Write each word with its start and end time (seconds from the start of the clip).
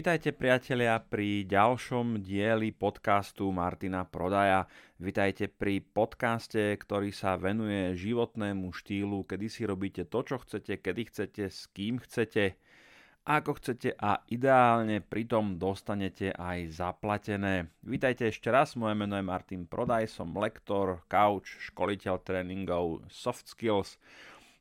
Vítajte 0.00 0.32
priatelia 0.32 0.96
pri 0.96 1.44
ďalšom 1.44 2.24
dieli 2.24 2.72
podcastu 2.72 3.52
Martina 3.52 4.08
Prodaja. 4.08 4.64
Vítajte 4.96 5.52
pri 5.52 5.84
podcaste, 5.84 6.72
ktorý 6.80 7.12
sa 7.12 7.36
venuje 7.36 8.00
životnému 8.00 8.72
štýlu, 8.72 9.28
kedy 9.28 9.52
si 9.52 9.68
robíte 9.68 10.08
to, 10.08 10.24
čo 10.24 10.40
chcete, 10.40 10.80
kedy 10.80 11.02
chcete, 11.04 11.44
s 11.52 11.68
kým 11.76 12.00
chcete, 12.00 12.56
ako 13.28 13.60
chcete 13.60 13.92
a 14.00 14.24
ideálne 14.32 15.04
pritom 15.04 15.60
dostanete 15.60 16.32
aj 16.32 16.80
zaplatené. 16.80 17.68
Vítajte 17.84 18.32
ešte 18.32 18.48
raz, 18.48 18.80
moje 18.80 18.96
meno 18.96 19.20
je 19.20 19.28
Martin 19.28 19.68
Prodaj, 19.68 20.08
som 20.08 20.32
lektor, 20.32 21.04
coach, 21.12 21.60
školiteľ 21.68 22.24
tréningov, 22.24 23.04
soft 23.12 23.52
skills, 23.52 24.00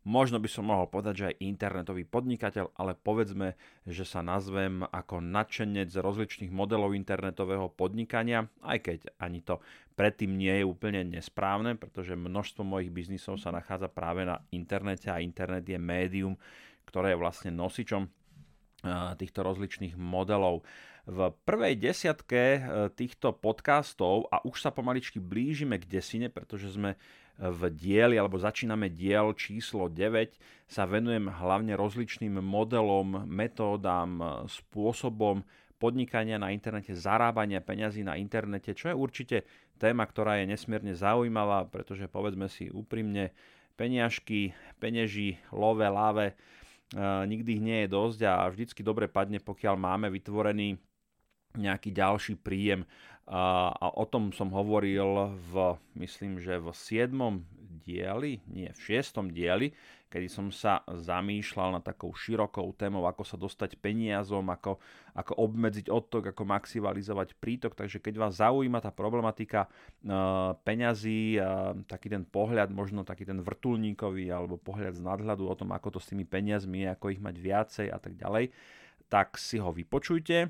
Možno 0.10 0.42
by 0.42 0.50
som 0.50 0.74
mohol 0.74 0.90
povedať, 0.90 1.14
že 1.14 1.28
aj 1.30 1.46
internetový 1.46 2.02
podnikateľ, 2.02 2.74
ale 2.82 2.98
povedzme, 2.98 3.54
že 3.86 4.10
sa 4.10 4.26
nazvem 4.26 4.82
ako 4.82 5.22
nadšenec 5.22 5.94
rozličných 5.94 6.50
modelov 6.50 6.98
internetového 6.98 7.70
podnikania, 7.70 8.50
aj 8.66 8.90
keď 8.90 9.00
ani 9.22 9.46
to 9.46 9.62
predtým 9.94 10.34
nie 10.34 10.50
je 10.50 10.66
úplne 10.66 11.06
nesprávne, 11.06 11.78
pretože 11.78 12.18
množstvo 12.18 12.66
mojich 12.66 12.90
biznisov 12.90 13.38
sa 13.38 13.54
nachádza 13.54 13.86
práve 13.86 14.26
na 14.26 14.42
internete 14.50 15.14
a 15.14 15.22
internet 15.22 15.70
je 15.70 15.78
médium, 15.78 16.34
ktoré 16.90 17.14
je 17.14 17.22
vlastne 17.22 17.54
nosičom 17.54 18.10
týchto 19.20 19.40
rozličných 19.44 19.94
modelov. 20.00 20.64
V 21.10 21.34
prvej 21.44 21.74
desiatke 21.74 22.38
e, 22.38 22.62
týchto 22.94 23.34
podcastov, 23.34 24.30
a 24.30 24.46
už 24.46 24.62
sa 24.62 24.70
pomaličky 24.70 25.18
blížime 25.18 25.82
k 25.82 25.90
desine, 25.90 26.30
pretože 26.30 26.70
sme 26.70 26.96
v 27.40 27.62
dieli, 27.72 28.20
alebo 28.20 28.36
začíname 28.36 28.92
diel 28.92 29.32
číslo 29.32 29.88
9, 29.88 30.68
sa 30.68 30.84
venujem 30.84 31.32
hlavne 31.32 31.80
rozličným 31.80 32.44
modelom, 32.44 33.24
metódám, 33.26 34.44
spôsobom 34.52 35.48
podnikania 35.80 36.36
na 36.36 36.52
internete, 36.52 36.92
zarábania 36.92 37.64
peňazí 37.64 38.04
na 38.04 38.20
internete, 38.20 38.76
čo 38.76 38.92
je 38.92 38.96
určite 39.00 39.38
téma, 39.80 40.04
ktorá 40.04 40.44
je 40.44 40.52
nesmierne 40.52 40.92
zaujímavá, 40.92 41.64
pretože 41.72 42.12
povedzme 42.12 42.52
si 42.52 42.68
úprimne, 42.68 43.32
peniažky, 43.80 44.52
peneží, 44.84 45.40
love, 45.56 45.88
láve, 45.88 46.36
nikdy 47.24 47.50
ich 47.56 47.64
nie 47.64 47.78
je 47.88 47.94
dosť 47.96 48.20
a 48.28 48.52
vždycky 48.52 48.84
dobre 48.84 49.08
padne, 49.08 49.40
pokiaľ 49.40 49.80
máme 49.80 50.12
vytvorený 50.12 50.76
nejaký 51.56 51.96
ďalší 51.96 52.36
príjem. 52.44 52.84
A, 53.30 53.70
a 53.70 53.88
o 53.94 54.10
tom 54.10 54.34
som 54.34 54.50
hovoril 54.50 55.38
v, 55.54 55.78
myslím, 56.02 56.42
že 56.42 56.58
v 56.58 56.74
7. 56.74 57.14
dieli, 57.86 58.42
nie, 58.50 58.74
v 58.74 58.80
6. 58.98 59.22
dieli, 59.30 59.70
kedy 60.10 60.26
som 60.26 60.50
sa 60.50 60.82
zamýšľal 60.90 61.78
na 61.78 61.82
takou 61.86 62.10
širokou 62.10 62.74
témou, 62.74 63.06
ako 63.06 63.22
sa 63.22 63.38
dostať 63.38 63.78
peniazom, 63.78 64.50
ako, 64.50 64.82
ako 65.14 65.34
obmedziť 65.46 65.94
odtok, 65.94 66.34
ako 66.34 66.42
maximalizovať 66.50 67.38
prítok. 67.38 67.78
Takže 67.78 68.02
keď 68.02 68.18
vás 68.18 68.42
zaujíma 68.42 68.82
tá 68.82 68.90
problematika 68.90 69.70
uh, 69.70 70.58
peňazí, 70.66 71.38
uh, 71.38 71.78
taký 71.86 72.10
ten 72.10 72.26
pohľad, 72.26 72.74
možno 72.74 73.06
taký 73.06 73.30
ten 73.30 73.38
vrtulníkový, 73.38 74.34
alebo 74.34 74.58
pohľad 74.58 74.98
z 74.98 75.06
nadhľadu 75.06 75.46
o 75.46 75.54
tom, 75.54 75.70
ako 75.70 75.98
to 75.98 76.00
s 76.02 76.10
tými 76.10 76.26
peniazmi 76.26 76.90
je, 76.90 76.98
ako 76.98 77.14
ich 77.14 77.22
mať 77.22 77.36
viacej 77.38 77.88
a 77.94 78.02
tak 78.02 78.18
ďalej, 78.18 78.50
tak 79.06 79.38
si 79.38 79.62
ho 79.62 79.70
vypočujte 79.70 80.50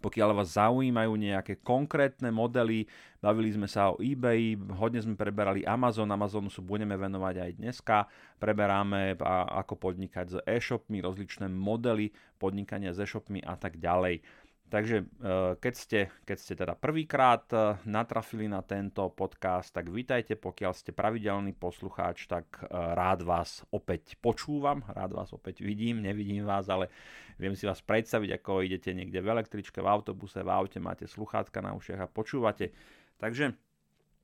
pokiaľ 0.00 0.28
vás 0.32 0.56
zaujímajú 0.56 1.12
nejaké 1.20 1.60
konkrétne 1.60 2.32
modely, 2.32 2.88
bavili 3.20 3.52
sme 3.52 3.68
sa 3.68 3.92
o 3.92 4.00
eBay, 4.00 4.56
hodne 4.74 5.04
sme 5.04 5.14
preberali 5.14 5.62
Amazon, 5.68 6.08
Amazonu 6.08 6.48
sa 6.48 6.64
budeme 6.64 6.96
venovať 6.96 7.34
aj 7.44 7.50
dneska, 7.60 7.96
preberáme 8.40 9.20
ako 9.62 9.76
podnikať 9.76 10.26
s 10.32 10.36
e-shopmi, 10.48 11.04
rozličné 11.04 11.46
modely 11.52 12.10
podnikania 12.40 12.96
s 12.96 13.04
e-shopmi 13.04 13.44
a 13.44 13.54
tak 13.54 13.76
ďalej. 13.76 14.24
Takže 14.72 15.04
eh, 15.04 15.52
keď 15.60 15.74
ste, 15.76 16.00
keď 16.24 16.36
ste 16.40 16.54
teda 16.56 16.72
prvýkrát 16.72 17.44
eh, 17.52 17.76
natrafili 17.84 18.48
na 18.48 18.64
tento 18.64 19.04
podcast, 19.12 19.68
tak 19.68 19.92
vítajte, 19.92 20.32
pokiaľ 20.40 20.72
ste 20.72 20.96
pravidelný 20.96 21.52
poslucháč, 21.52 22.24
tak 22.24 22.48
eh, 22.56 22.72
rád 22.72 23.20
vás 23.20 23.68
opäť 23.68 24.16
počúvam, 24.16 24.80
rád 24.88 25.12
vás 25.12 25.28
opäť 25.36 25.60
vidím, 25.60 26.00
nevidím 26.00 26.48
vás, 26.48 26.72
ale 26.72 26.88
viem 27.36 27.52
si 27.52 27.68
vás 27.68 27.84
predstaviť, 27.84 28.40
ako 28.40 28.64
idete 28.64 28.96
niekde 28.96 29.20
v 29.20 29.36
električke, 29.36 29.84
v 29.84 29.92
autobuse, 29.92 30.40
v 30.40 30.48
aute, 30.48 30.80
máte 30.80 31.04
sluchátka 31.04 31.60
na 31.60 31.76
ušiach 31.76 32.08
a 32.08 32.08
počúvate. 32.08 32.72
Takže 33.20 33.52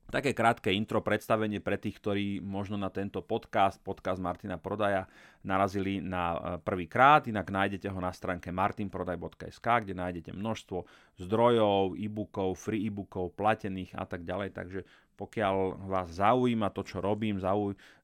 Také 0.09 0.33
krátke 0.33 0.73
intro, 0.73 1.05
predstavenie 1.05 1.61
pre 1.61 1.77
tých, 1.77 2.01
ktorí 2.01 2.41
možno 2.41 2.81
na 2.81 2.89
tento 2.89 3.21
podcast, 3.21 3.77
podcast 3.77 4.17
Martina 4.17 4.57
Prodaja, 4.57 5.05
narazili 5.45 6.01
na 6.01 6.33
e, 6.33 6.37
prvý 6.65 6.89
krát. 6.89 7.29
Inak 7.29 7.53
nájdete 7.53 7.93
ho 7.93 7.99
na 8.01 8.09
stránke 8.09 8.49
martinprodaj.sk, 8.49 9.61
kde 9.61 9.93
nájdete 9.93 10.33
množstvo 10.33 10.89
zdrojov, 11.21 11.93
e-bookov, 11.93 12.57
free 12.57 12.89
e-bookov, 12.89 13.37
platených 13.37 13.93
a 13.93 14.09
tak 14.09 14.25
ďalej. 14.25 14.49
Takže 14.57 14.79
pokiaľ 15.19 15.83
vás 15.91 16.15
zaujíma 16.15 16.71
to, 16.71 16.87
čo 16.87 17.03
robím, 17.03 17.43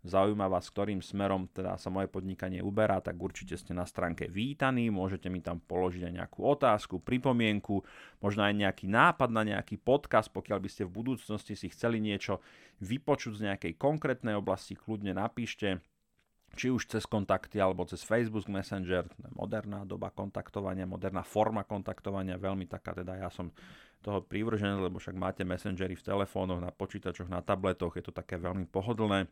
zaujíma 0.03 0.51
vás, 0.51 0.67
ktorým 0.67 0.99
smerom 0.99 1.47
teda 1.47 1.79
sa 1.79 1.87
moje 1.87 2.11
podnikanie 2.11 2.59
uberá, 2.59 2.99
tak 2.99 3.15
určite 3.15 3.55
ste 3.55 3.71
na 3.71 3.87
stránke 3.87 4.27
vítaní, 4.27 4.91
môžete 4.91 5.31
mi 5.31 5.39
tam 5.39 5.63
položiť 5.63 6.11
aj 6.11 6.13
nejakú 6.19 6.43
otázku, 6.43 6.99
pripomienku, 6.99 7.79
možno 8.19 8.43
aj 8.43 8.59
nejaký 8.59 8.91
nápad 8.91 9.31
na 9.31 9.47
nejaký 9.47 9.79
podcast, 9.79 10.27
pokiaľ 10.35 10.59
by 10.59 10.67
ste 10.67 10.83
v 10.83 10.91
budúcnosti 10.91 11.55
si 11.55 11.71
chceli 11.71 12.03
niečo 12.03 12.43
vypočuť 12.83 13.39
z 13.39 13.45
nejakej 13.47 13.73
konkrétnej 13.79 14.35
oblasti, 14.35 14.75
kľudne 14.75 15.15
napíšte, 15.15 15.79
či 16.55 16.71
už 16.71 16.87
cez 16.87 17.03
kontakty 17.07 17.59
alebo 17.59 17.83
cez 17.87 18.03
Facebook 18.03 18.47
Messenger, 18.47 19.07
moderná 19.35 19.83
doba 19.87 20.11
kontaktovania, 20.11 20.87
moderná 20.87 21.23
forma 21.23 21.67
kontaktovania, 21.67 22.39
veľmi 22.39 22.67
taká, 22.67 22.95
teda 22.95 23.19
ja 23.19 23.29
som 23.31 23.51
toho 24.05 24.21
prívržené, 24.21 24.77
lebo 24.77 25.01
však 25.01 25.17
máte 25.17 25.41
messengery 25.41 25.97
v 25.97 26.05
telefónoch, 26.05 26.61
na 26.61 26.69
počítačoch, 26.69 27.25
na 27.25 27.41
tabletoch, 27.41 27.97
je 27.97 28.05
to 28.05 28.13
také 28.13 28.37
veľmi 28.37 28.69
pohodlné 28.69 29.25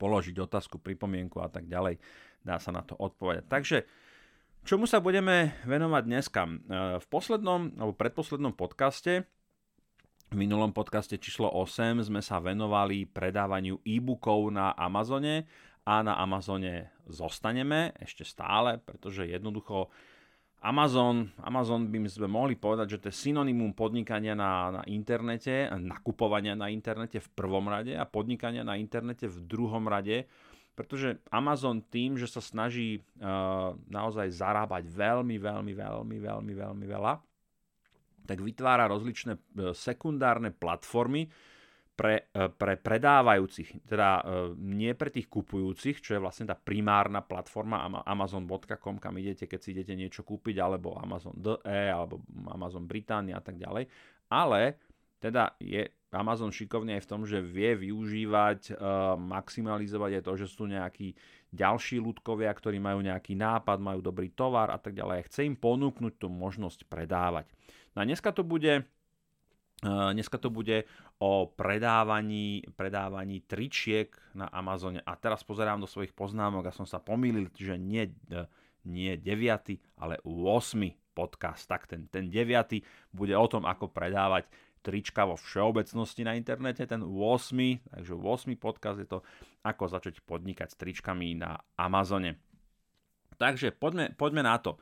položiť 0.00 0.34
otázku, 0.40 0.80
pripomienku 0.80 1.36
a 1.44 1.52
tak 1.52 1.68
ďalej. 1.68 2.00
Dá 2.40 2.56
sa 2.56 2.72
na 2.72 2.80
to 2.80 2.96
odpovedať. 2.96 3.44
Takže 3.46 3.78
čomu 4.64 4.88
sa 4.88 4.98
budeme 4.98 5.60
venovať 5.68 6.02
dneska? 6.08 6.42
E, 6.48 6.52
v 6.98 7.06
poslednom 7.06 7.76
alebo 7.76 7.94
predposlednom 7.94 8.56
podcaste 8.56 9.28
v 10.32 10.40
minulom 10.40 10.72
podcaste 10.72 11.20
číslo 11.20 11.52
8 11.52 12.08
sme 12.08 12.24
sa 12.24 12.40
venovali 12.40 13.04
predávaniu 13.04 13.84
e-bookov 13.84 14.48
na 14.48 14.72
Amazone 14.72 15.44
a 15.84 16.00
na 16.00 16.16
Amazone 16.16 16.88
zostaneme 17.04 17.92
ešte 18.00 18.24
stále, 18.24 18.80
pretože 18.80 19.28
jednoducho 19.28 19.92
Amazon, 20.62 21.26
Amazon 21.42 21.90
by 21.90 22.06
sme 22.06 22.30
mohli 22.30 22.54
povedať, 22.54 22.94
že 22.94 23.00
to 23.02 23.06
je 23.10 23.20
synonymum 23.26 23.74
podnikania 23.74 24.38
na, 24.38 24.70
na 24.70 24.82
internete, 24.86 25.66
nakupovania 25.74 26.54
na 26.54 26.70
internete 26.70 27.18
v 27.18 27.28
prvom 27.34 27.66
rade 27.66 27.98
a 27.98 28.06
podnikania 28.06 28.62
na 28.62 28.78
internete 28.78 29.26
v 29.26 29.42
druhom 29.42 29.82
rade, 29.90 30.30
pretože 30.78 31.18
Amazon 31.34 31.82
tým, 31.82 32.14
že 32.14 32.30
sa 32.30 32.38
snaží 32.38 33.02
uh, 33.18 33.74
naozaj 33.90 34.30
zarábať 34.30 34.86
veľmi, 34.86 35.34
veľmi, 35.34 35.72
veľmi, 35.74 36.16
veľmi, 36.22 36.52
veľmi 36.54 36.86
veľa, 36.86 37.12
tak 38.30 38.38
vytvára 38.38 38.86
rozličné 38.86 39.34
uh, 39.34 39.74
sekundárne 39.74 40.54
platformy, 40.54 41.26
pre, 41.92 42.32
e, 42.32 42.48
pre 42.48 42.80
predávajúcich, 42.80 43.84
teda 43.84 44.08
e, 44.18 44.22
nie 44.56 44.92
pre 44.96 45.12
tých 45.12 45.28
kupujúcich, 45.28 46.00
čo 46.00 46.16
je 46.16 46.22
vlastne 46.22 46.48
tá 46.48 46.56
primárna 46.56 47.20
platforma 47.20 47.84
amazon.com, 48.04 48.96
kam 48.96 49.14
idete, 49.20 49.44
keď 49.44 49.60
si 49.60 49.76
idete 49.76 49.94
niečo 49.94 50.24
kúpiť, 50.24 50.56
alebo 50.58 50.96
Amazon 50.96 51.36
DE, 51.36 51.92
alebo 51.92 52.24
Amazon 52.48 52.88
Británia 52.88 53.38
a 53.38 53.44
tak 53.44 53.60
ďalej, 53.60 53.86
ale 54.32 54.80
teda 55.22 55.54
je 55.62 55.86
Amazon 56.12 56.52
šikovný 56.52 56.98
aj 56.98 57.04
v 57.06 57.10
tom, 57.10 57.22
že 57.24 57.40
vie 57.40 57.72
využívať, 57.72 58.76
uh, 58.76 59.16
maximalizovať 59.16 60.20
aj 60.20 60.22
to, 60.28 60.32
že 60.44 60.46
sú 60.50 60.68
nejakí 60.68 61.16
ďalší 61.54 62.02
ľudkovia, 62.04 62.52
ktorí 62.52 62.76
majú 62.76 63.00
nejaký 63.00 63.32
nápad, 63.32 63.80
majú 63.80 64.04
dobrý 64.04 64.28
tovar 64.34 64.68
a 64.68 64.76
tak 64.76 64.92
ďalej. 64.92 65.32
Chce 65.32 65.48
im 65.48 65.56
ponúknuť 65.56 66.20
tú 66.20 66.28
možnosť 66.28 66.84
predávať. 66.84 67.48
No 67.96 68.04
a 68.04 68.08
dneska 68.08 68.28
to 68.34 68.44
bude 68.44 68.84
Dneska 69.82 70.38
to 70.38 70.46
bude 70.46 70.86
o 71.18 71.50
predávaní, 71.50 72.62
predávaní 72.78 73.42
tričiek 73.42 74.14
na 74.30 74.46
Amazone. 74.46 75.02
A 75.02 75.18
teraz 75.18 75.42
pozerám 75.42 75.82
do 75.82 75.90
svojich 75.90 76.14
poznámok 76.14 76.70
a 76.70 76.76
som 76.76 76.86
sa 76.86 77.02
pomýlil, 77.02 77.50
že 77.50 77.74
nie, 77.74 78.14
e, 78.30 78.46
nie 78.86 79.18
9, 79.18 79.98
ale 79.98 80.22
8 80.22 80.86
podcast. 81.18 81.66
Tak 81.66 81.90
ten, 81.90 82.06
ten 82.06 82.30
9 82.30 82.78
bude 83.10 83.34
o 83.34 83.46
tom, 83.50 83.66
ako 83.66 83.90
predávať 83.90 84.46
trička 84.86 85.26
vo 85.26 85.34
všeobecnosti 85.34 86.22
na 86.22 86.38
internete. 86.38 86.86
Ten 86.86 87.02
8, 87.02 87.82
takže 87.90 88.14
8 88.14 88.54
podcast 88.62 89.02
je 89.02 89.10
to, 89.10 89.26
ako 89.66 89.90
začať 89.90 90.22
podnikať 90.22 90.74
s 90.74 90.78
tričkami 90.78 91.42
na 91.42 91.58
Amazone. 91.74 92.38
Takže 93.34 93.74
poďme, 93.74 94.14
poďme 94.14 94.46
na 94.46 94.62
to. 94.62 94.78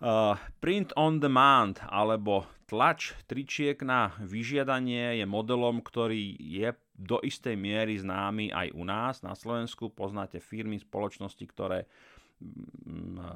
Uh, 0.00 0.32
print 0.64 0.96
on 0.96 1.20
demand 1.20 1.76
alebo 1.92 2.48
tlač 2.64 3.12
tričiek 3.28 3.76
na 3.84 4.16
vyžiadanie 4.16 5.20
je 5.20 5.26
modelom, 5.28 5.84
ktorý 5.84 6.40
je 6.40 6.72
do 6.96 7.20
istej 7.20 7.52
miery 7.52 8.00
známy 8.00 8.48
aj 8.48 8.72
u 8.72 8.82
nás 8.88 9.20
na 9.20 9.36
Slovensku. 9.36 9.92
Poznáte 9.92 10.40
firmy, 10.40 10.80
spoločnosti, 10.80 11.44
ktoré 11.44 11.84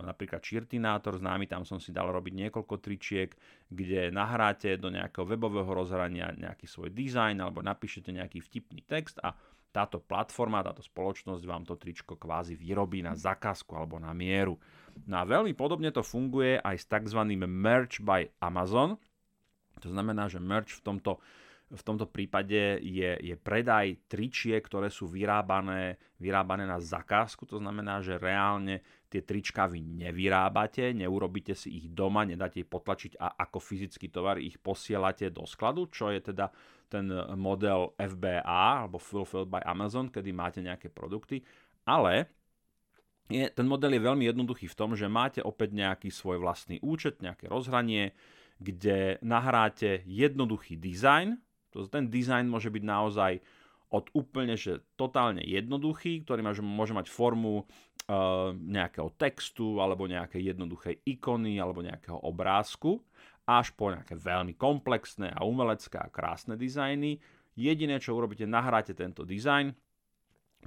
napríklad 0.08 0.40
Čirtinátor 0.40 1.20
známy, 1.20 1.44
tam 1.44 1.68
som 1.68 1.76
si 1.76 1.92
dal 1.92 2.08
robiť 2.08 2.48
niekoľko 2.48 2.80
tričiek, 2.80 3.36
kde 3.68 4.08
nahráte 4.08 4.80
do 4.80 4.88
nejakého 4.88 5.28
webového 5.28 5.68
rozhrania 5.68 6.32
nejaký 6.32 6.64
svoj 6.64 6.88
dizajn 6.88 7.44
alebo 7.44 7.60
napíšete 7.60 8.08
nejaký 8.08 8.40
vtipný 8.40 8.80
text 8.88 9.20
a 9.20 9.36
táto 9.74 9.98
platforma, 9.98 10.62
táto 10.62 10.86
spoločnosť 10.86 11.42
vám 11.42 11.66
to 11.66 11.74
tričko 11.74 12.14
kvázi 12.14 12.54
vyrobí 12.54 13.02
na 13.02 13.18
zakázku 13.18 13.74
alebo 13.74 13.98
na 13.98 14.14
mieru. 14.14 14.54
No 15.10 15.18
a 15.18 15.26
veľmi 15.26 15.50
podobne 15.58 15.90
to 15.90 16.06
funguje 16.06 16.62
aj 16.62 16.76
s 16.78 16.86
tzv. 16.86 17.18
Merch 17.34 17.98
by 17.98 18.30
Amazon. 18.38 18.94
To 19.82 19.90
znamená, 19.90 20.30
že 20.30 20.38
merch 20.38 20.78
v 20.78 20.84
tomto 20.86 21.18
v 21.72 21.82
tomto 21.82 22.04
prípade 22.06 22.78
je, 22.84 23.16
je 23.18 23.34
predaj 23.40 24.04
tričiek, 24.04 24.60
ktoré 24.60 24.92
sú 24.92 25.08
vyrábané, 25.08 25.96
vyrábané 26.20 26.68
na 26.68 26.76
zakázku. 26.76 27.48
To 27.48 27.56
znamená, 27.56 28.04
že 28.04 28.20
reálne 28.20 28.84
tie 29.08 29.24
trička 29.24 29.64
vy 29.64 29.80
nevyrábate, 29.80 30.92
neurobíte 30.92 31.56
si 31.56 31.72
ich 31.82 31.86
doma, 31.88 32.28
nedáte 32.28 32.60
ich 32.60 32.68
potlačiť 32.68 33.16
a 33.16 33.40
ako 33.48 33.58
fyzický 33.58 34.12
tovar 34.12 34.36
ich 34.38 34.60
posielate 34.60 35.32
do 35.32 35.48
skladu, 35.48 35.88
čo 35.88 36.12
je 36.12 36.20
teda 36.20 36.52
ten 36.92 37.08
model 37.34 37.96
FBA 37.96 38.84
alebo 38.84 39.00
Fulfilled 39.00 39.48
by 39.48 39.64
Amazon, 39.64 40.12
kedy 40.12 40.30
máte 40.36 40.60
nejaké 40.60 40.92
produkty. 40.92 41.40
Ale 41.88 42.28
je, 43.32 43.48
ten 43.48 43.64
model 43.64 43.96
je 43.96 44.04
veľmi 44.04 44.24
jednoduchý 44.28 44.68
v 44.68 44.78
tom, 44.78 44.92
že 44.92 45.08
máte 45.08 45.40
opäť 45.40 45.72
nejaký 45.72 46.12
svoj 46.12 46.44
vlastný 46.44 46.76
účet, 46.84 47.24
nejaké 47.24 47.48
rozhranie, 47.48 48.12
kde 48.60 49.16
nahráte 49.24 50.04
jednoduchý 50.04 50.76
dizajn, 50.76 51.40
to, 51.74 51.90
ten 51.90 52.06
dizajn 52.06 52.46
môže 52.46 52.70
byť 52.70 52.84
naozaj 52.86 53.32
od 53.94 54.10
úplne, 54.14 54.58
že 54.58 54.82
totálne 54.98 55.42
jednoduchý, 55.42 56.26
ktorý 56.26 56.42
môže 56.62 56.94
mať 56.94 57.06
formu 57.06 57.62
uh, 57.62 58.50
nejakého 58.54 59.14
textu 59.14 59.78
alebo 59.78 60.10
nejaké 60.10 60.42
jednoduché 60.42 60.98
ikony 61.06 61.62
alebo 61.62 61.82
nejakého 61.82 62.18
obrázku 62.26 62.98
až 63.44 63.76
po 63.76 63.92
nejaké 63.92 64.16
veľmi 64.16 64.56
komplexné 64.56 65.30
a 65.30 65.44
umelecké 65.44 66.00
a 66.00 66.08
krásne 66.08 66.56
dizajny. 66.56 67.20
Jediné, 67.54 68.00
čo 68.02 68.16
urobíte, 68.16 68.48
nahráte 68.48 68.96
tento 68.96 69.22
dizajn, 69.22 69.70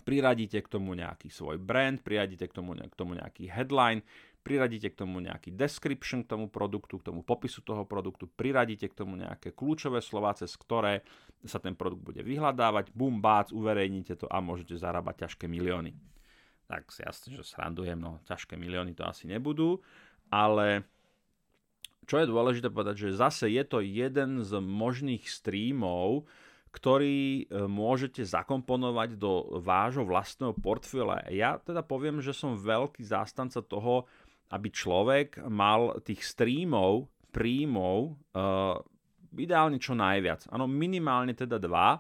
priradíte 0.06 0.62
k 0.62 0.72
tomu 0.72 0.94
nejaký 0.94 1.28
svoj 1.28 1.58
brand, 1.58 2.00
priradíte 2.00 2.48
k 2.48 2.54
tomu, 2.54 2.78
k 2.78 2.96
tomu 2.96 3.18
nejaký 3.18 3.50
headline, 3.50 4.06
priradíte 4.48 4.96
k 4.96 5.04
tomu 5.04 5.20
nejaký 5.20 5.52
description 5.52 6.24
k 6.24 6.32
tomu 6.32 6.48
produktu, 6.48 7.04
k 7.04 7.12
tomu 7.12 7.20
popisu 7.20 7.68
toho 7.68 7.84
produktu, 7.84 8.32
priradíte 8.32 8.88
k 8.88 8.96
tomu 8.96 9.20
nejaké 9.20 9.52
kľúčové 9.52 10.00
slova, 10.00 10.32
cez 10.40 10.56
ktoré 10.56 11.04
sa 11.44 11.60
ten 11.60 11.76
produkt 11.76 12.08
bude 12.08 12.24
vyhľadávať, 12.24 12.96
bum, 12.96 13.20
bác, 13.20 13.52
uverejníte 13.52 14.16
to 14.16 14.32
a 14.32 14.40
môžete 14.40 14.80
zarábať 14.80 15.28
ťažké 15.28 15.52
milióny. 15.52 15.92
Tak 16.72 16.96
si 16.96 17.04
jasne, 17.04 17.36
že 17.36 17.44
srandujem, 17.44 18.00
no 18.00 18.24
ťažké 18.24 18.56
milióny 18.56 18.96
to 18.96 19.04
asi 19.04 19.28
nebudú, 19.28 19.84
ale 20.32 20.88
čo 22.08 22.24
je 22.24 22.32
dôležité 22.32 22.72
povedať, 22.72 23.12
že 23.12 23.20
zase 23.20 23.52
je 23.52 23.64
to 23.68 23.84
jeden 23.84 24.40
z 24.48 24.52
možných 24.64 25.28
streamov, 25.28 26.24
ktorý 26.72 27.44
e, 27.44 27.68
môžete 27.68 28.24
zakomponovať 28.24 29.20
do 29.20 29.60
vášho 29.60 30.08
vlastného 30.08 30.56
portfólia. 30.56 31.26
Ja 31.32 31.60
teda 31.60 31.84
poviem, 31.84 32.24
že 32.24 32.32
som 32.32 32.56
veľký 32.56 33.04
zástanca 33.04 33.60
toho, 33.60 34.08
aby 34.52 34.68
človek 34.72 35.44
mal 35.48 36.00
tých 36.04 36.24
streamov, 36.24 37.12
príjmov, 37.36 38.16
uh, 38.34 38.80
ideálne 39.36 39.78
čo 39.78 39.94
najviac. 39.94 40.48
Áno, 40.50 40.66
minimálne 40.66 41.36
teda 41.36 41.60
dva. 41.60 42.00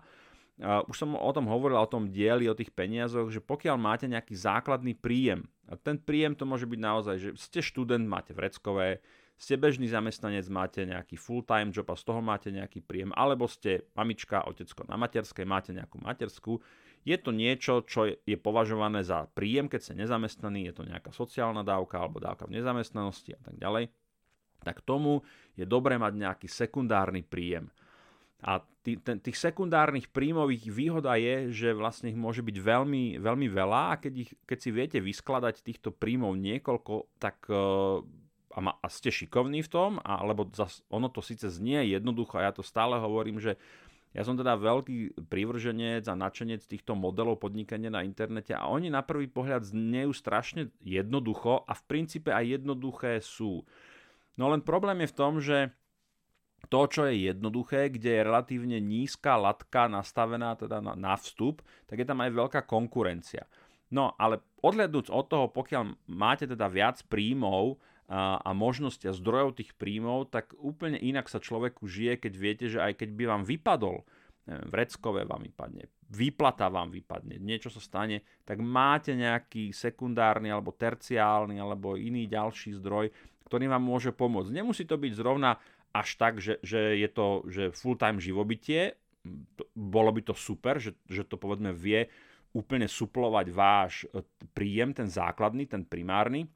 Uh, 0.57 0.81
už 0.89 0.95
som 0.97 1.13
o 1.13 1.31
tom 1.35 1.45
hovoril, 1.45 1.77
o 1.77 1.85
tom 1.85 2.09
dieli, 2.09 2.49
o 2.49 2.57
tých 2.57 2.73
peniazoch, 2.73 3.29
že 3.29 3.43
pokiaľ 3.43 3.75
máte 3.77 4.09
nejaký 4.09 4.33
základný 4.33 4.97
príjem, 4.97 5.45
a 5.67 5.75
ten 5.75 5.99
príjem 5.99 6.33
to 6.33 6.47
môže 6.47 6.65
byť 6.65 6.79
naozaj, 6.79 7.15
že 7.19 7.29
ste 7.35 7.59
študent, 7.59 8.07
máte 8.07 8.31
vreckové, 8.31 9.03
ste 9.37 9.53
bežný 9.53 9.85
zamestnanec, 9.85 10.49
máte 10.49 10.81
nejaký 10.81 11.13
full-time 11.13 11.69
job 11.69 11.85
a 11.93 11.99
z 11.99 12.03
toho 12.09 12.25
máte 12.25 12.49
nejaký 12.49 12.81
príjem, 12.81 13.13
alebo 13.13 13.45
ste 13.45 13.85
mamička, 13.93 14.41
otecko 14.49 14.81
na 14.89 14.97
materskej, 14.97 15.45
máte 15.45 15.77
nejakú 15.77 16.01
materskú, 16.01 16.57
je 17.07 17.15
to 17.15 17.31
niečo, 17.31 17.87
čo 17.87 18.11
je 18.11 18.35
považované 18.35 18.99
za 18.99 19.31
príjem, 19.31 19.71
keď 19.71 19.79
ste 19.79 19.93
nezamestnaný, 19.95 20.67
je 20.67 20.73
to 20.75 20.83
nejaká 20.83 21.15
sociálna 21.15 21.63
dávka 21.63 22.03
alebo 22.03 22.19
dávka 22.19 22.43
v 22.51 22.59
nezamestnanosti 22.59 23.39
a 23.39 23.41
tak 23.47 23.55
ďalej, 23.55 23.87
tak 24.59 24.83
tomu 24.83 25.23
je 25.55 25.63
dobré 25.63 25.95
mať 25.95 26.19
nejaký 26.19 26.47
sekundárny 26.51 27.23
príjem. 27.23 27.71
A 28.43 28.59
tý, 28.85 28.99
ten, 29.01 29.17
tých 29.17 29.39
sekundárnych 29.39 30.11
príjmových 30.13 30.69
výhoda 30.69 31.17
je, 31.17 31.49
že 31.49 31.69
vlastne 31.73 32.13
ich 32.13 32.19
môže 32.19 32.45
byť 32.45 32.57
veľmi, 32.59 33.17
veľmi 33.17 33.47
veľa 33.49 33.81
a 33.95 33.97
keď, 33.97 34.13
ich, 34.27 34.31
keď 34.45 34.57
si 34.59 34.69
viete 34.69 34.99
vyskladať 35.01 35.63
týchto 35.63 35.89
príjmov 35.89 36.37
niekoľko, 36.37 37.17
tak 37.17 37.49
uh, 37.49 38.03
a, 38.53 38.59
ma, 38.61 38.77
a 38.77 38.87
ste 38.93 39.09
šikovní 39.09 39.65
v 39.65 39.71
tom, 39.71 39.91
alebo 40.05 40.45
zas, 40.53 40.85
ono 40.93 41.09
to 41.09 41.25
síce 41.25 41.49
znie 41.49 41.93
jednoducho 41.93 42.37
a 42.37 42.45
ja 42.45 42.51
to 42.53 42.61
stále 42.61 42.99
hovorím, 43.01 43.41
že 43.41 43.57
ja 44.15 44.21
som 44.23 44.39
teda 44.39 44.55
veľký 44.55 45.27
prívrženec 45.27 46.07
a 46.07 46.15
nadšenec 46.15 46.63
týchto 46.63 46.95
modelov 46.95 47.43
podnikania 47.43 47.91
na 47.91 48.01
internete 48.07 48.55
a 48.55 48.65
oni 48.71 48.87
na 48.87 49.03
prvý 49.03 49.27
pohľad 49.27 49.67
znejú 49.67 50.15
strašne 50.15 50.71
jednoducho 50.79 51.67
a 51.67 51.73
v 51.75 51.83
princípe 51.85 52.31
aj 52.31 52.61
jednoduché 52.61 53.19
sú. 53.19 53.67
No 54.39 54.47
len 54.53 54.63
problém 54.63 55.03
je 55.03 55.11
v 55.11 55.17
tom, 55.17 55.33
že 55.43 55.75
to, 56.67 56.89
čo 56.89 57.05
je 57.07 57.29
jednoduché, 57.29 57.93
kde 57.93 58.17
je 58.17 58.25
relatívne 58.25 58.77
nízka 58.81 59.37
latka 59.37 59.85
nastavená 59.85 60.57
teda 60.57 60.81
na, 60.81 60.93
na 60.97 61.13
vstup, 61.13 61.61
tak 61.85 62.01
je 62.01 62.07
tam 62.07 62.19
aj 62.25 62.31
veľká 62.33 62.61
konkurencia. 62.65 63.45
No 63.93 64.17
ale 64.19 64.43
odhľadnúť 64.65 65.07
od 65.13 65.25
toho, 65.31 65.45
pokiaľ 65.47 65.95
máte 66.11 66.43
teda 66.49 66.67
viac 66.67 66.99
príjmov 67.07 67.79
a, 68.07 68.39
a 68.39 68.51
možnosti 68.55 69.03
a 69.03 69.15
zdrojov 69.15 69.59
tých 69.59 69.75
príjmov, 69.75 70.31
tak 70.31 70.55
úplne 70.55 70.95
inak 70.95 71.27
sa 71.27 71.43
človeku 71.43 71.83
žije, 71.87 72.23
keď 72.23 72.33
viete, 72.39 72.65
že 72.71 72.79
aj 72.79 73.03
keď 73.03 73.09
by 73.11 73.23
vám 73.27 73.43
vypadol, 73.43 74.07
neviem, 74.47 74.67
vreckové 74.71 75.27
vám 75.27 75.43
vypadne, 75.43 75.91
výplata 76.07 76.71
vám 76.71 76.87
vypadne, 76.87 77.35
niečo 77.43 77.67
sa 77.67 77.83
stane, 77.83 78.23
tak 78.47 78.63
máte 78.63 79.11
nejaký 79.11 79.75
sekundárny 79.75 80.47
alebo 80.47 80.71
terciálny 80.71 81.59
alebo 81.59 81.99
iný 81.99 82.31
ďalší 82.31 82.79
zdroj, 82.79 83.11
ktorý 83.51 83.67
vám 83.67 83.83
môže 83.83 84.15
pomôcť. 84.15 84.55
Nemusí 84.55 84.87
to 84.87 84.95
byť 84.95 85.11
zrovna 85.15 85.59
až 85.91 86.15
tak, 86.15 86.39
že, 86.39 86.63
že 86.63 86.95
je 86.95 87.09
to 87.11 87.43
že 87.51 87.75
full-time 87.75 88.23
živobytie, 88.23 88.95
bolo 89.75 90.15
by 90.15 90.21
to 90.23 90.35
super, 90.35 90.79
že, 90.79 90.95
že 91.11 91.27
to 91.27 91.35
povedzme 91.35 91.75
vie 91.75 92.07
úplne 92.55 92.87
suplovať 92.87 93.45
váš 93.51 94.07
e, 94.07 94.23
príjem, 94.55 94.95
ten 94.95 95.11
základný, 95.11 95.67
ten 95.67 95.83
primárny, 95.83 96.47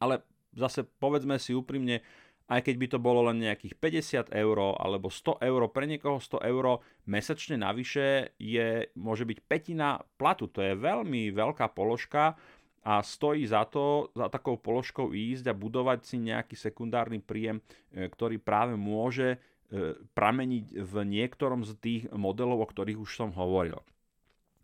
ale 0.00 0.24
zase 0.54 0.86
povedzme 0.86 1.38
si 1.38 1.54
úprimne, 1.54 2.02
aj 2.50 2.66
keď 2.66 2.74
by 2.76 2.86
to 2.90 2.98
bolo 2.98 3.30
len 3.30 3.38
nejakých 3.38 3.78
50 3.78 4.34
eur 4.34 4.58
alebo 4.74 5.06
100 5.06 5.38
eur, 5.38 5.60
pre 5.70 5.86
niekoho 5.86 6.18
100 6.18 6.42
eur 6.50 6.82
mesačne 7.06 7.54
navyše 7.54 8.34
je, 8.42 8.90
môže 8.98 9.22
byť 9.22 9.38
petina 9.46 10.02
platu. 10.18 10.50
To 10.50 10.58
je 10.58 10.74
veľmi 10.74 11.30
veľká 11.30 11.70
položka 11.70 12.34
a 12.82 13.04
stojí 13.04 13.46
za 13.46 13.68
to, 13.70 14.10
za 14.16 14.26
takou 14.32 14.58
položkou 14.58 15.12
ísť 15.14 15.52
a 15.52 15.54
budovať 15.54 15.98
si 16.02 16.16
nejaký 16.18 16.58
sekundárny 16.58 17.22
príjem, 17.22 17.62
e, 17.92 18.08
ktorý 18.08 18.40
práve 18.40 18.74
môže 18.74 19.36
e, 19.36 19.94
prameniť 20.16 20.80
v 20.80 20.94
niektorom 21.06 21.62
z 21.62 21.76
tých 21.78 22.02
modelov, 22.10 22.64
o 22.64 22.66
ktorých 22.66 22.98
už 22.98 23.10
som 23.14 23.30
hovoril. 23.36 23.78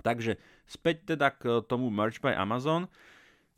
Takže 0.00 0.40
späť 0.64 1.14
teda 1.14 1.34
k 1.34 1.60
tomu 1.66 1.92
Merch 1.92 2.22
by 2.22 2.34
Amazon. 2.34 2.88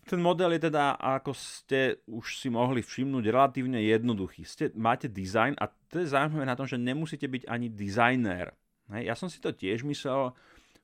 Ten 0.09 0.25
model 0.25 0.57
je 0.57 0.73
teda, 0.73 0.97
ako 0.97 1.37
ste 1.37 2.01
už 2.09 2.41
si 2.41 2.49
mohli 2.49 2.81
všimnúť, 2.81 3.29
relatívne 3.29 3.77
jednoduchý. 3.85 4.41
Ste, 4.41 4.73
máte 4.73 5.05
design 5.05 5.53
a 5.61 5.69
to 5.69 6.01
je 6.01 6.09
zaujímavé 6.09 6.49
na 6.49 6.57
tom, 6.57 6.65
že 6.65 6.81
nemusíte 6.81 7.29
byť 7.29 7.45
ani 7.45 7.69
dizajner. 7.69 8.57
Hej, 8.89 9.05
ja 9.05 9.13
som 9.13 9.29
si 9.29 9.37
to 9.37 9.53
tiež 9.53 9.85
myslel, 9.85 10.33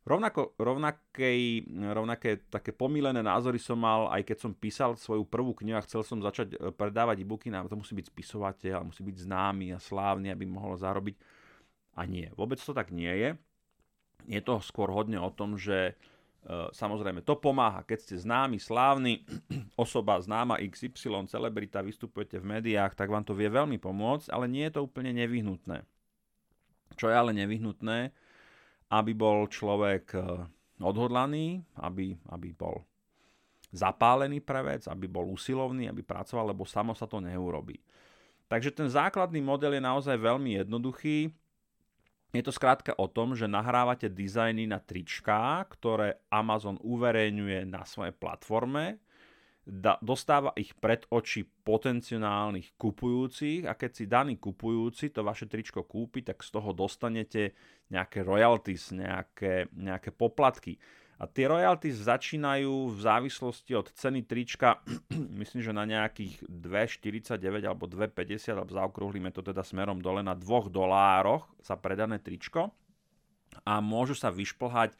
rovnako, 0.04 0.52
rovnakej, 0.61 1.64
rovnaké 1.97 2.45
také 2.52 2.76
pomílené 2.76 3.25
názory 3.25 3.57
som 3.57 3.81
mal, 3.81 4.12
aj 4.12 4.28
keď 4.28 4.37
som 4.45 4.52
písal 4.52 4.93
svoju 5.00 5.25
prvú 5.25 5.57
knihu 5.57 5.81
a 5.81 5.87
chcel 5.88 6.04
som 6.04 6.21
začať 6.21 6.61
e, 6.61 6.69
predávať 6.76 7.25
e-booky, 7.25 7.49
na 7.49 7.64
to 7.64 7.81
musí 7.81 7.97
byť 7.97 8.12
spisovateľ, 8.12 8.85
musí 8.85 9.00
byť 9.00 9.25
známy 9.25 9.73
a 9.73 9.81
slávny, 9.81 10.28
aby 10.37 10.45
mohol 10.45 10.76
zarobiť. 10.76 11.16
A 11.97 12.04
nie, 12.04 12.28
vôbec 12.37 12.61
to 12.61 12.76
tak 12.76 12.93
nie 12.93 13.09
je. 13.09 13.31
Je 14.28 14.40
to 14.45 14.61
skôr 14.61 14.93
hodne 14.93 15.16
o 15.16 15.33
tom, 15.33 15.57
že 15.57 15.97
Eh, 15.97 16.13
samozrejme, 16.76 17.24
to 17.24 17.40
pomáha, 17.40 17.80
keď 17.88 17.98
ste 18.04 18.14
známy, 18.20 18.60
slávny, 18.60 19.24
osoba 19.84 20.20
známa 20.20 20.60
XY, 20.60 21.24
celebrita, 21.24 21.80
vystupujete 21.80 22.36
v 22.36 22.60
médiách, 22.60 22.92
tak 22.92 23.08
vám 23.08 23.24
to 23.24 23.32
vie 23.32 23.48
veľmi 23.48 23.80
pomôcť, 23.80 24.28
ale 24.28 24.44
nie 24.44 24.68
je 24.68 24.76
to 24.76 24.84
úplne 24.84 25.16
nevyhnutné. 25.16 25.82
Čo 26.94 27.08
je 27.08 27.16
ale 27.16 27.32
nevyhnutné, 27.32 28.12
aby 28.92 29.12
bol 29.16 29.48
človek 29.48 30.04
eh, 30.14 30.24
odhodlaný, 30.84 31.64
aby, 31.80 32.14
aby 32.28 32.52
bol 32.52 32.84
zapálený 33.74 34.38
pre 34.38 34.62
vec, 34.62 34.86
aby 34.86 35.10
bol 35.10 35.26
usilovný, 35.34 35.90
aby 35.90 36.06
pracoval, 36.06 36.54
lebo 36.54 36.62
samo 36.62 36.94
sa 36.94 37.10
to 37.10 37.18
neurobí. 37.18 37.82
Takže 38.46 38.70
ten 38.70 38.86
základný 38.86 39.42
model 39.42 39.74
je 39.74 39.82
naozaj 39.82 40.14
veľmi 40.14 40.62
jednoduchý 40.62 41.32
je 42.35 42.43
to 42.43 42.50
skrátka 42.50 42.93
o 42.99 43.07
tom, 43.07 43.38
že 43.38 43.47
nahrávate 43.47 44.11
dizajny 44.11 44.67
na 44.67 44.83
tričká, 44.83 45.62
ktoré 45.71 46.19
Amazon 46.35 46.83
uverejňuje 46.83 47.62
na 47.71 47.87
svojej 47.87 48.12
platforme. 48.12 48.99
da, 49.64 49.97
dostáva 50.05 50.53
ich 50.61 50.76
pred 50.76 51.09
oči 51.09 51.49
potenciálnych 51.49 52.76
kupujúcich 52.76 53.64
a 53.64 53.73
keď 53.73 53.91
si 53.97 54.05
daný 54.05 54.37
kupujúci 54.37 55.09
to 55.09 55.25
vaše 55.25 55.49
tričko 55.49 55.88
kúpi, 55.88 56.21
tak 56.21 56.45
z 56.45 56.53
toho 56.53 56.76
dostanete 56.76 57.57
nejaké 57.88 58.21
royalties, 58.21 58.93
nejaké, 58.93 59.73
nejaké 59.73 60.12
poplatky. 60.12 60.76
A 61.14 61.30
tie 61.30 61.47
royalties 61.47 62.02
začínajú 62.02 62.90
v 62.90 62.99
závislosti 62.99 63.73
od 63.78 63.87
ceny 63.94 64.26
trička, 64.26 64.83
myslím, 65.40 65.62
že 65.62 65.71
na 65.71 65.87
nejakých 65.87 66.42
2,49 66.50 67.38
alebo 67.62 67.87
2,50, 67.87 68.50
alebo 68.50 68.75
zaokrúhlime 68.75 69.30
to 69.30 69.40
teda 69.40 69.62
smerom 69.62 70.02
dole 70.02 70.26
na 70.26 70.35
2 70.35 70.75
dolároch 70.75 71.47
za 71.62 71.78
predané 71.78 72.18
tričko. 72.18 72.75
A 73.62 73.78
môžu 73.78 74.18
sa 74.18 74.35
vyšplhať 74.35 74.99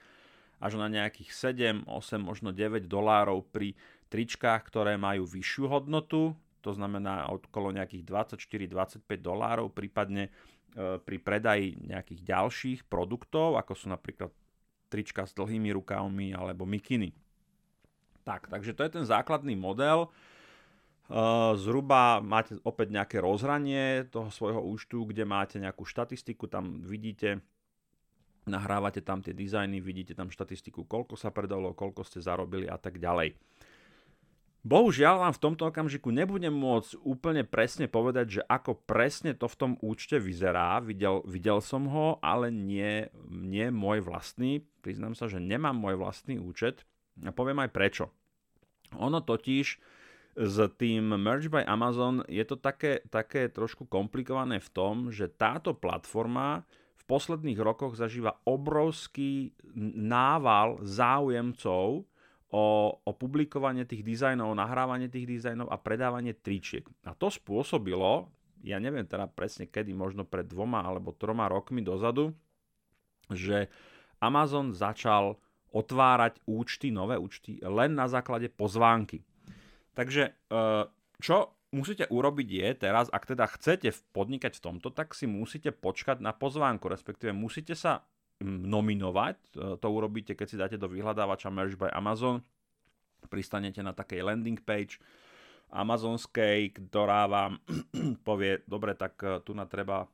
až 0.63 0.73
na 0.79 0.87
nejakých 0.87 1.31
7, 1.35 1.91
8, 1.91 2.23
možno 2.23 2.55
9 2.55 2.87
dolárov 2.87 3.43
pri 3.51 3.75
tričkách, 4.15 4.63
ktoré 4.71 4.95
majú 4.95 5.27
vyššiu 5.27 5.67
hodnotu, 5.67 6.39
to 6.63 6.71
znamená 6.73 7.29
okolo 7.29 7.75
nejakých 7.75 8.07
24-25 8.41 9.05
dolárov, 9.21 9.69
prípadne 9.75 10.31
e, 10.31 10.97
pri 10.97 11.17
predaji 11.21 11.77
nejakých 11.77 12.21
ďalších 12.25 12.81
produktov, 12.89 13.61
ako 13.61 13.73
sú 13.77 13.93
napríklad 13.93 14.33
trička 14.93 15.25
s 15.25 15.37
dlhými 15.37 15.73
rukavmi 15.75 16.33
alebo 16.37 16.69
mikiny. 16.69 17.15
Tak, 18.25 18.49
takže 18.49 18.73
to 18.73 18.83
je 18.85 18.91
ten 19.01 19.05
základný 19.05 19.53
model. 19.53 20.09
Zhruba 21.61 22.25
máte 22.25 22.57
opäť 22.65 22.97
nejaké 22.97 23.21
rozhranie 23.21 24.09
toho 24.09 24.33
svojho 24.33 24.65
účtu, 24.65 25.05
kde 25.05 25.29
máte 25.29 25.61
nejakú 25.61 25.85
štatistiku, 25.85 26.49
tam 26.49 26.81
vidíte, 26.81 27.45
nahrávate 28.49 29.05
tam 29.05 29.21
tie 29.21 29.37
dizajny, 29.37 29.85
vidíte 29.85 30.17
tam 30.17 30.33
štatistiku, 30.33 30.89
koľko 30.89 31.21
sa 31.21 31.29
predalo, 31.29 31.77
koľko 31.77 32.09
ste 32.09 32.25
zarobili 32.25 32.65
a 32.65 32.81
tak 32.81 32.97
ďalej. 32.97 33.37
Bohužiaľ 34.65 35.29
vám 35.29 35.35
v 35.37 35.43
tomto 35.45 35.69
okamžiku 35.69 36.09
nebudem 36.09 36.57
môcť 36.57 36.97
úplne 37.05 37.45
presne 37.45 37.85
povedať, 37.85 38.41
že 38.41 38.43
ako 38.49 38.81
presne 38.89 39.37
to 39.37 39.45
v 39.45 39.59
tom 39.61 39.73
účte 39.85 40.17
vyzerá. 40.17 40.81
Videl, 40.81 41.21
videl 41.29 41.61
som 41.61 41.85
ho, 41.93 42.17
ale 42.25 42.49
nie, 42.49 43.13
nie 43.29 43.69
môj 43.69 44.01
vlastný. 44.01 44.65
Priznám 44.81 45.13
sa, 45.13 45.29
že 45.29 45.37
nemám 45.37 45.77
môj 45.77 46.01
vlastný 46.01 46.41
účet 46.41 46.89
a 47.21 47.29
poviem 47.29 47.61
aj 47.61 47.77
prečo. 47.77 48.05
Ono 48.97 49.21
totiž 49.21 49.67
s 50.35 50.57
tým 50.81 51.13
Merge 51.13 51.53
by 51.53 51.69
Amazon 51.69 52.25
je 52.25 52.43
to 52.49 52.57
také, 52.57 53.05
také 53.13 53.53
trošku 53.53 53.85
komplikované 53.85 54.65
v 54.65 54.73
tom, 54.73 55.13
že 55.13 55.29
táto 55.29 55.77
platforma 55.77 56.65
v 56.97 57.03
posledných 57.05 57.61
rokoch 57.61 58.01
zažíva 58.01 58.41
obrovský 58.49 59.53
nával 59.77 60.81
záujemcov, 60.81 62.09
o, 62.55 62.95
o 63.03 63.11
publikovanie 63.11 63.83
tých 63.83 64.07
dizajnov, 64.07 64.55
nahrávanie 64.55 65.11
tých 65.11 65.27
dizajnov 65.27 65.67
a 65.67 65.77
predávanie 65.83 66.39
tričiek. 66.39 66.87
A 67.03 67.11
to 67.19 67.27
spôsobilo, 67.27 68.31
ja 68.63 68.79
neviem 68.79 69.03
teda 69.03 69.27
presne 69.27 69.67
kedy, 69.67 69.91
možno 69.91 70.23
pred 70.23 70.47
dvoma 70.47 70.87
alebo 70.87 71.11
troma 71.11 71.51
rokmi 71.51 71.83
dozadu, 71.83 72.31
že 73.27 73.67
Amazon 74.23 74.71
začal 74.71 75.35
otvárať 75.75 76.39
účty, 76.47 76.95
nové 76.95 77.19
účty, 77.19 77.59
len 77.59 77.99
na 77.99 78.07
základe 78.07 78.47
pozvánky. 78.47 79.27
Takže 79.99 80.31
e, 80.31 80.33
čo 81.19 81.59
musíte 81.75 82.07
urobiť 82.07 82.49
je 82.49 82.69
teraz, 82.79 83.11
ak 83.11 83.35
teda 83.35 83.51
chcete 83.51 83.91
podnikať 84.15 84.63
v 84.63 84.65
tomto, 84.71 84.95
tak 84.95 85.19
si 85.19 85.27
musíte 85.27 85.75
počkať 85.75 86.23
na 86.23 86.31
pozvánku, 86.31 86.87
respektíve 86.87 87.35
musíte 87.35 87.75
sa 87.75 88.07
nominovať. 88.45 89.37
E, 89.41 89.49
to 89.81 89.89
urobíte, 89.89 90.37
keď 90.37 90.47
si 90.47 90.61
dáte 90.61 90.77
do 90.77 90.87
vyhľadávača 90.93 91.49
Merge 91.49 91.81
by 91.81 91.89
Amazon. 91.97 92.45
Pristanete 93.33 93.81
na 93.81 93.97
takej 93.97 94.21
landing 94.21 94.61
page 94.61 95.01
amazonskej, 95.75 96.77
ktorá 96.77 97.27
vám 97.27 97.59
povie, 98.29 98.63
dobre, 98.69 98.93
tak 98.95 99.17
e, 99.25 99.41
tu 99.41 99.57
na 99.57 99.65
treba 99.65 100.05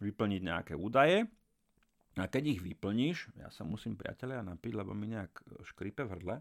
vyplniť 0.00 0.40
nejaké 0.40 0.72
údaje. 0.78 1.28
A 2.18 2.26
keď 2.26 2.58
ich 2.58 2.60
vyplníš, 2.64 3.30
ja 3.38 3.52
sa 3.52 3.62
musím 3.62 3.94
priatelia 3.94 4.42
napiť, 4.42 4.72
lebo 4.74 4.96
mi 4.96 5.10
nejak 5.10 5.32
e, 5.34 5.42
škripe 5.66 6.06
v 6.06 6.12
hrdle. 6.16 6.36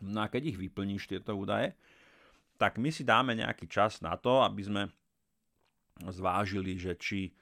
No 0.00 0.24
a 0.24 0.32
keď 0.32 0.54
ich 0.54 0.58
vyplníš 0.60 1.10
tieto 1.10 1.36
údaje, 1.36 1.76
tak 2.56 2.76
my 2.76 2.88
si 2.92 3.04
dáme 3.04 3.36
nejaký 3.36 3.68
čas 3.68 4.00
na 4.04 4.16
to, 4.16 4.40
aby 4.44 4.64
sme 4.64 4.82
zvážili, 6.08 6.80
že 6.80 6.96
či 6.96 7.32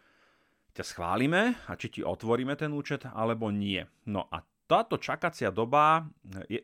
ťa 0.78 0.86
schválime 0.86 1.58
a 1.66 1.74
či 1.74 1.90
ti 1.90 2.00
otvoríme 2.06 2.54
ten 2.54 2.70
účet 2.70 3.02
alebo 3.10 3.50
nie. 3.50 3.82
No 4.06 4.30
a 4.30 4.46
táto 4.70 4.94
čakacia 4.94 5.50
doba, 5.50 6.06
je, 6.46 6.62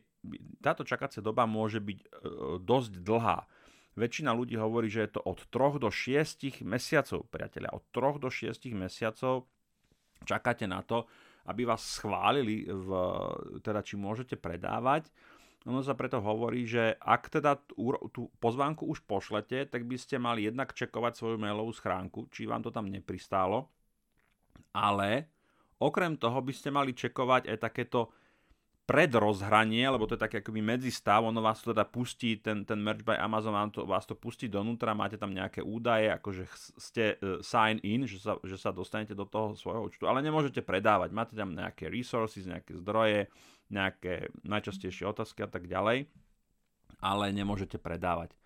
táto 0.63 0.87
čakacia 0.87 1.19
doba 1.19 1.43
môže 1.43 1.83
byť 1.83 1.99
e, 1.99 2.05
dosť 2.63 3.03
dlhá. 3.03 3.43
Väčšina 3.99 4.31
ľudí 4.31 4.55
hovorí, 4.55 4.87
že 4.87 5.03
je 5.07 5.19
to 5.19 5.21
od 5.27 5.43
3 5.51 5.83
do 5.83 5.91
6 5.91 6.63
mesiacov, 6.63 7.27
priateľia. 7.27 7.75
Od 7.75 7.83
3 7.91 8.23
do 8.23 8.31
6 8.31 8.55
mesiacov 8.71 9.51
čakáte 10.23 10.63
na 10.63 10.79
to, 10.79 11.03
aby 11.51 11.67
vás 11.67 11.83
schválili, 11.83 12.63
v, 12.67 12.89
teda 13.59 13.83
či 13.83 13.99
môžete 13.99 14.39
predávať. 14.39 15.11
Ono 15.65 15.81
sa 15.81 15.97
preto 15.97 16.21
hovorí, 16.21 16.69
že 16.69 16.93
ak 17.01 17.41
teda 17.41 17.57
tú 18.13 18.29
pozvánku 18.37 18.85
už 18.85 19.01
pošlete, 19.09 19.65
tak 19.65 19.89
by 19.89 19.97
ste 19.97 20.21
mali 20.21 20.45
jednak 20.45 20.77
čekovať 20.77 21.17
svoju 21.17 21.37
mailovú 21.41 21.73
schránku, 21.73 22.29
či 22.29 22.45
vám 22.45 22.61
to 22.61 22.69
tam 22.69 22.85
nepristálo 22.85 23.74
ale 24.75 25.31
okrem 25.79 26.15
toho 26.15 26.39
by 26.41 26.53
ste 26.55 26.69
mali 26.71 26.91
čekovať 26.95 27.51
aj 27.51 27.57
takéto 27.59 28.11
predrozhranie, 28.85 29.81
lebo 29.89 30.05
to 30.05 30.13
je 30.13 30.21
taký 30.21 30.45
akoby 30.45 30.61
medzistav, 30.61 31.25
ono 31.25 31.41
vás 31.41 31.57
to 31.57 31.73
teda 31.73 31.89
pustí, 31.89 32.37
ten, 32.37 32.61
ten 32.69 32.77
merch 32.77 33.01
by 33.01 33.17
Amazon 33.17 33.57
vám 33.57 33.73
to, 33.73 33.81
vás 33.81 34.05
to 34.05 34.13
pustí 34.13 34.45
donútra, 34.45 34.93
máte 34.93 35.17
tam 35.17 35.33
nejaké 35.33 35.65
údaje, 35.65 36.13
ako 36.13 36.29
že 36.29 36.43
ste 36.77 37.05
uh, 37.17 37.41
sign 37.41 37.81
in, 37.81 38.05
že 38.05 38.21
sa, 38.21 38.37
že 38.45 38.61
sa 38.61 38.69
dostanete 38.69 39.17
do 39.17 39.25
toho 39.25 39.57
svojho 39.57 39.89
účtu, 39.89 40.05
ale 40.05 40.21
nemôžete 40.21 40.61
predávať, 40.61 41.09
máte 41.17 41.33
tam 41.33 41.57
nejaké 41.57 41.89
resources, 41.89 42.45
nejaké 42.45 42.77
zdroje, 42.77 43.25
nejaké 43.73 44.29
najčastejšie 44.45 45.09
otázky 45.09 45.41
a 45.41 45.49
tak 45.49 45.65
ďalej, 45.65 46.05
ale 47.01 47.25
nemôžete 47.33 47.81
predávať 47.81 48.37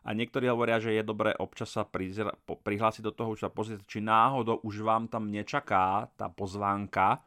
a 0.00 0.08
niektorí 0.16 0.48
hovoria, 0.48 0.80
že 0.80 0.96
je 0.96 1.04
dobré 1.04 1.36
občas 1.36 1.76
sa 1.76 1.84
prihlásiť 1.84 3.02
do 3.04 3.12
toho 3.12 3.36
už 3.36 3.44
a 3.44 3.52
pozrieť, 3.52 3.84
či 3.84 4.00
náhodou 4.00 4.60
už 4.64 4.80
vám 4.80 5.06
tam 5.12 5.28
nečaká 5.28 6.08
tá 6.16 6.32
pozvánka 6.32 7.20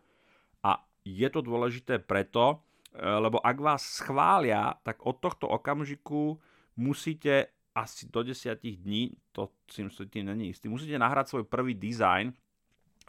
a 0.65 0.71
je 1.05 1.27
to 1.29 1.45
dôležité 1.45 2.01
preto, 2.01 2.57
e, 2.93 3.05
lebo 3.05 3.37
ak 3.43 3.57
vás 3.61 3.83
schvália, 4.01 4.73
tak 4.81 5.05
od 5.05 5.21
tohto 5.21 5.45
okamžiku 5.51 6.41
musíte 6.79 7.53
asi 7.73 8.09
do 8.09 8.21
10 8.21 8.61
dní, 8.61 9.13
to 9.33 9.49
si 9.69 9.81
tým 10.09 10.29
není 10.29 10.53
istý, 10.53 10.69
musíte 10.69 10.97
nahrať 10.97 11.29
svoj 11.29 11.45
prvý 11.49 11.73
dizajn, 11.73 12.33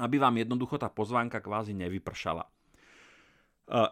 aby 0.01 0.17
vám 0.19 0.41
jednoducho 0.41 0.81
tá 0.81 0.89
pozvánka 0.89 1.39
kvázi 1.39 1.77
nevypršala. 1.77 2.54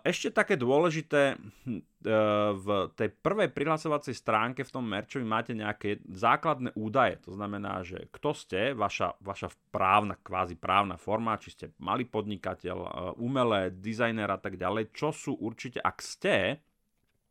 Ešte 0.04 0.28
také 0.28 0.60
dôležité, 0.60 1.40
hm, 1.64 1.80
e, 1.80 2.12
v 2.52 2.92
tej 2.92 3.08
prvej 3.08 3.48
prihlasovacej 3.56 4.12
stránke 4.12 4.68
v 4.68 4.74
tom 4.74 4.84
merčovi 4.84 5.24
máte 5.24 5.56
nejaké 5.56 6.04
základné 6.12 6.76
údaje. 6.76 7.16
To 7.24 7.32
znamená, 7.32 7.80
že 7.80 8.04
kto 8.12 8.36
ste, 8.36 8.76
vaša, 8.76 9.16
vaša 9.24 9.48
právna, 9.72 10.20
kvázi 10.20 10.60
právna 10.60 11.00
forma, 11.00 11.40
či 11.40 11.56
ste 11.56 11.66
malý 11.80 12.04
podnikateľ, 12.04 12.78
e, 12.84 12.90
umelé, 13.16 13.72
dizajner 13.72 14.28
a 14.28 14.36
tak 14.36 14.60
ďalej, 14.60 14.92
čo 14.92 15.08
sú 15.08 15.40
určite, 15.40 15.80
ak 15.80 16.04
ste, 16.04 16.60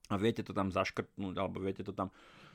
a 0.09 0.15
viete 0.17 0.41
to 0.41 0.49
tam 0.49 0.73
zaškrtnúť, 0.73 1.37
alebo 1.37 1.61
viete 1.61 1.85
to 1.85 1.93
tam 1.93 2.09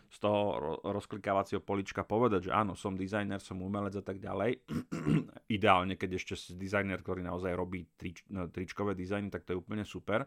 z 0.08 0.18
toho 0.22 0.78
rozklikávacieho 0.82 1.60
polička 1.60 2.06
povedať, 2.06 2.50
že 2.50 2.52
áno, 2.54 2.78
som 2.78 2.94
dizajner, 2.94 3.42
som 3.42 3.58
umelec 3.60 3.94
a 3.98 4.04
tak 4.04 4.22
ďalej. 4.22 4.62
Ideálne, 5.56 5.98
keď 5.98 6.20
ešte 6.20 6.34
si 6.38 6.54
dizajner, 6.54 7.02
ktorý 7.02 7.22
naozaj 7.26 7.52
robí 7.52 7.86
trič, 7.98 8.24
no, 8.30 8.46
tričkové 8.46 8.94
dizajny, 8.94 9.28
tak 9.28 9.44
to 9.44 9.54
je 9.54 9.60
úplne 9.60 9.84
super. 9.84 10.26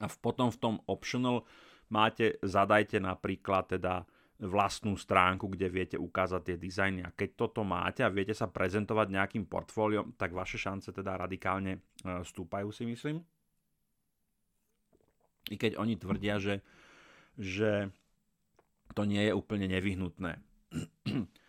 A 0.00 0.06
potom 0.20 0.48
v 0.48 0.58
tom 0.58 0.74
optional 0.86 1.44
máte, 1.90 2.38
zadajte 2.40 3.02
napríklad 3.02 3.76
teda 3.78 4.06
vlastnú 4.40 4.96
stránku, 4.96 5.52
kde 5.52 5.68
viete 5.68 5.96
ukázať 6.00 6.40
tie 6.40 6.56
dizajny. 6.56 7.04
A 7.04 7.12
keď 7.12 7.36
toto 7.36 7.60
máte 7.60 8.00
a 8.00 8.08
viete 8.08 8.32
sa 8.32 8.48
prezentovať 8.48 9.12
nejakým 9.12 9.44
portfóliom, 9.44 10.16
tak 10.16 10.32
vaše 10.32 10.56
šance 10.56 10.88
teda 10.96 11.20
radikálne 11.20 11.76
e, 11.76 11.80
stúpajú 12.24 12.72
si 12.72 12.88
myslím. 12.88 13.20
I 15.52 15.56
keď 15.60 15.76
oni 15.76 16.00
tvrdia, 16.00 16.40
že, 16.40 16.64
že 17.36 17.92
to 18.94 19.06
nie 19.06 19.30
je 19.30 19.32
úplne 19.34 19.66
nevyhnutné. 19.70 20.40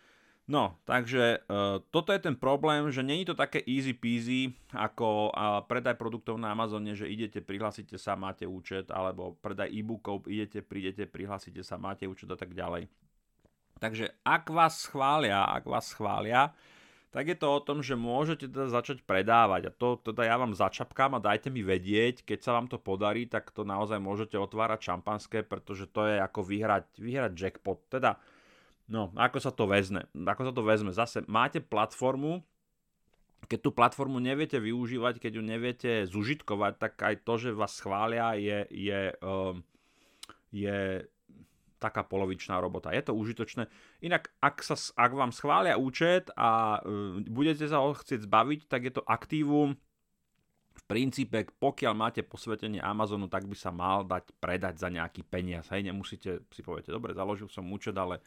No, 0.50 0.74
takže 0.82 1.46
uh, 1.46 1.78
toto 1.94 2.10
je 2.10 2.18
ten 2.18 2.34
problém, 2.34 2.90
že 2.90 3.06
není 3.06 3.22
to 3.22 3.32
také 3.32 3.62
easy 3.62 3.94
peasy 3.94 4.50
ako 4.74 5.30
uh, 5.30 5.62
predaj 5.62 5.94
produktov 5.94 6.34
na 6.34 6.50
Amazone, 6.50 6.98
že 6.98 7.06
idete, 7.06 7.38
prihlásite 7.38 7.94
sa, 7.94 8.18
máte 8.18 8.42
účet, 8.42 8.90
alebo 8.90 9.38
predaj 9.38 9.70
e-bookov, 9.70 10.26
idete, 10.26 10.58
prídete, 10.60 11.06
prihlásite 11.06 11.62
sa, 11.62 11.78
máte 11.78 12.10
účet 12.10 12.26
a 12.26 12.34
tak 12.34 12.58
ďalej. 12.58 12.90
Takže 13.78 14.18
ak 14.26 14.50
vás 14.50 14.82
schvália, 14.82 15.46
ak 15.46 15.62
vás 15.62 15.94
schvália, 15.94 16.50
tak 17.12 17.28
je 17.28 17.36
to 17.36 17.44
o 17.44 17.60
tom, 17.60 17.84
že 17.84 17.92
môžete 17.92 18.48
teda 18.48 18.72
začať 18.72 19.04
predávať. 19.04 19.68
A 19.68 19.70
to 19.70 20.00
teda 20.00 20.24
ja 20.24 20.40
vám 20.40 20.56
začapkám 20.56 21.12
a 21.12 21.20
dajte 21.20 21.52
mi 21.52 21.60
vedieť, 21.60 22.24
keď 22.24 22.38
sa 22.40 22.56
vám 22.56 22.72
to 22.72 22.80
podarí, 22.80 23.28
tak 23.28 23.52
to 23.52 23.68
naozaj 23.68 24.00
môžete 24.00 24.40
otvárať 24.40 24.88
šampanské, 24.88 25.44
pretože 25.44 25.84
to 25.92 26.08
je 26.08 26.16
ako 26.16 26.40
vyhrať, 26.40 26.88
vyhrať 26.96 27.32
jackpot. 27.36 27.84
Teda, 27.92 28.16
no, 28.88 29.12
ako 29.12 29.44
sa 29.44 29.52
to 29.52 29.68
vezme? 29.68 30.08
Ako 30.16 30.48
sa 30.48 30.52
to 30.56 30.64
vezme? 30.64 30.88
Zase 30.88 31.20
máte 31.28 31.60
platformu, 31.60 32.40
keď 33.44 33.60
tú 33.60 33.70
platformu 33.76 34.16
neviete 34.16 34.56
využívať, 34.56 35.20
keď 35.20 35.32
ju 35.36 35.42
neviete 35.44 35.90
zužitkovať, 36.08 36.72
tak 36.80 36.96
aj 36.96 37.14
to, 37.28 37.34
že 37.36 37.52
vás 37.52 37.76
schvália, 37.76 38.32
je, 38.40 38.58
je, 38.72 39.00
um, 39.20 39.60
je 40.48 41.04
taká 41.82 42.06
polovičná 42.06 42.62
robota. 42.62 42.94
Je 42.94 43.02
to 43.02 43.18
užitočné. 43.18 43.66
Inak, 44.06 44.30
ak, 44.38 44.62
sa, 44.62 44.78
ak 44.78 45.10
vám 45.10 45.34
schvália 45.34 45.74
účet 45.74 46.30
a 46.38 46.78
uh, 46.78 47.18
budete 47.26 47.66
sa 47.66 47.82
ho 47.82 47.90
chcieť 47.90 48.30
zbaviť, 48.30 48.60
tak 48.70 48.86
je 48.86 48.92
to 48.94 49.02
aktívum. 49.02 49.74
V 50.72 50.82
princípe, 50.88 51.36
pokiaľ 51.58 51.92
máte 51.92 52.22
posvetenie 52.24 52.80
Amazonu, 52.80 53.28
tak 53.28 53.44
by 53.44 53.56
sa 53.58 53.74
mal 53.74 54.06
dať 54.06 54.30
predať 54.38 54.78
za 54.78 54.88
nejaký 54.88 55.26
peniaz. 55.26 55.68
Hej, 55.68 55.90
nemusíte 55.90 56.46
si 56.48 56.60
poviete, 56.64 56.94
dobre, 56.94 57.12
založil 57.12 57.50
som 57.50 57.66
účet, 57.68 57.92
ale 57.98 58.22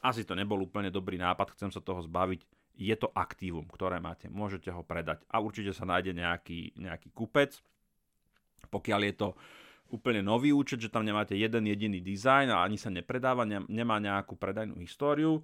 asi 0.00 0.24
to 0.24 0.32
nebol 0.32 0.56
úplne 0.56 0.88
dobrý 0.88 1.20
nápad, 1.20 1.52
chcem 1.58 1.68
sa 1.68 1.84
toho 1.84 2.00
zbaviť. 2.00 2.40
Je 2.80 2.96
to 2.96 3.12
aktívum, 3.12 3.68
ktoré 3.68 4.00
máte, 4.00 4.32
môžete 4.32 4.72
ho 4.72 4.80
predať 4.80 5.20
a 5.28 5.44
určite 5.44 5.76
sa 5.76 5.84
nájde 5.84 6.16
nejaký, 6.16 6.72
nejaký 6.80 7.12
kupec. 7.12 7.60
Pokiaľ 8.72 9.00
je 9.04 9.14
to 9.20 9.28
uh, 9.36 9.59
úplne 9.90 10.22
nový 10.24 10.54
účet, 10.54 10.78
že 10.80 10.92
tam 10.92 11.02
nemáte 11.02 11.34
jeden 11.34 11.66
jediný 11.66 11.98
dizajn 12.00 12.54
a 12.54 12.62
ani 12.62 12.78
sa 12.78 12.88
nepredáva, 12.88 13.44
nemá 13.46 13.98
nejakú 13.98 14.38
predajnú 14.38 14.78
históriu. 14.80 15.42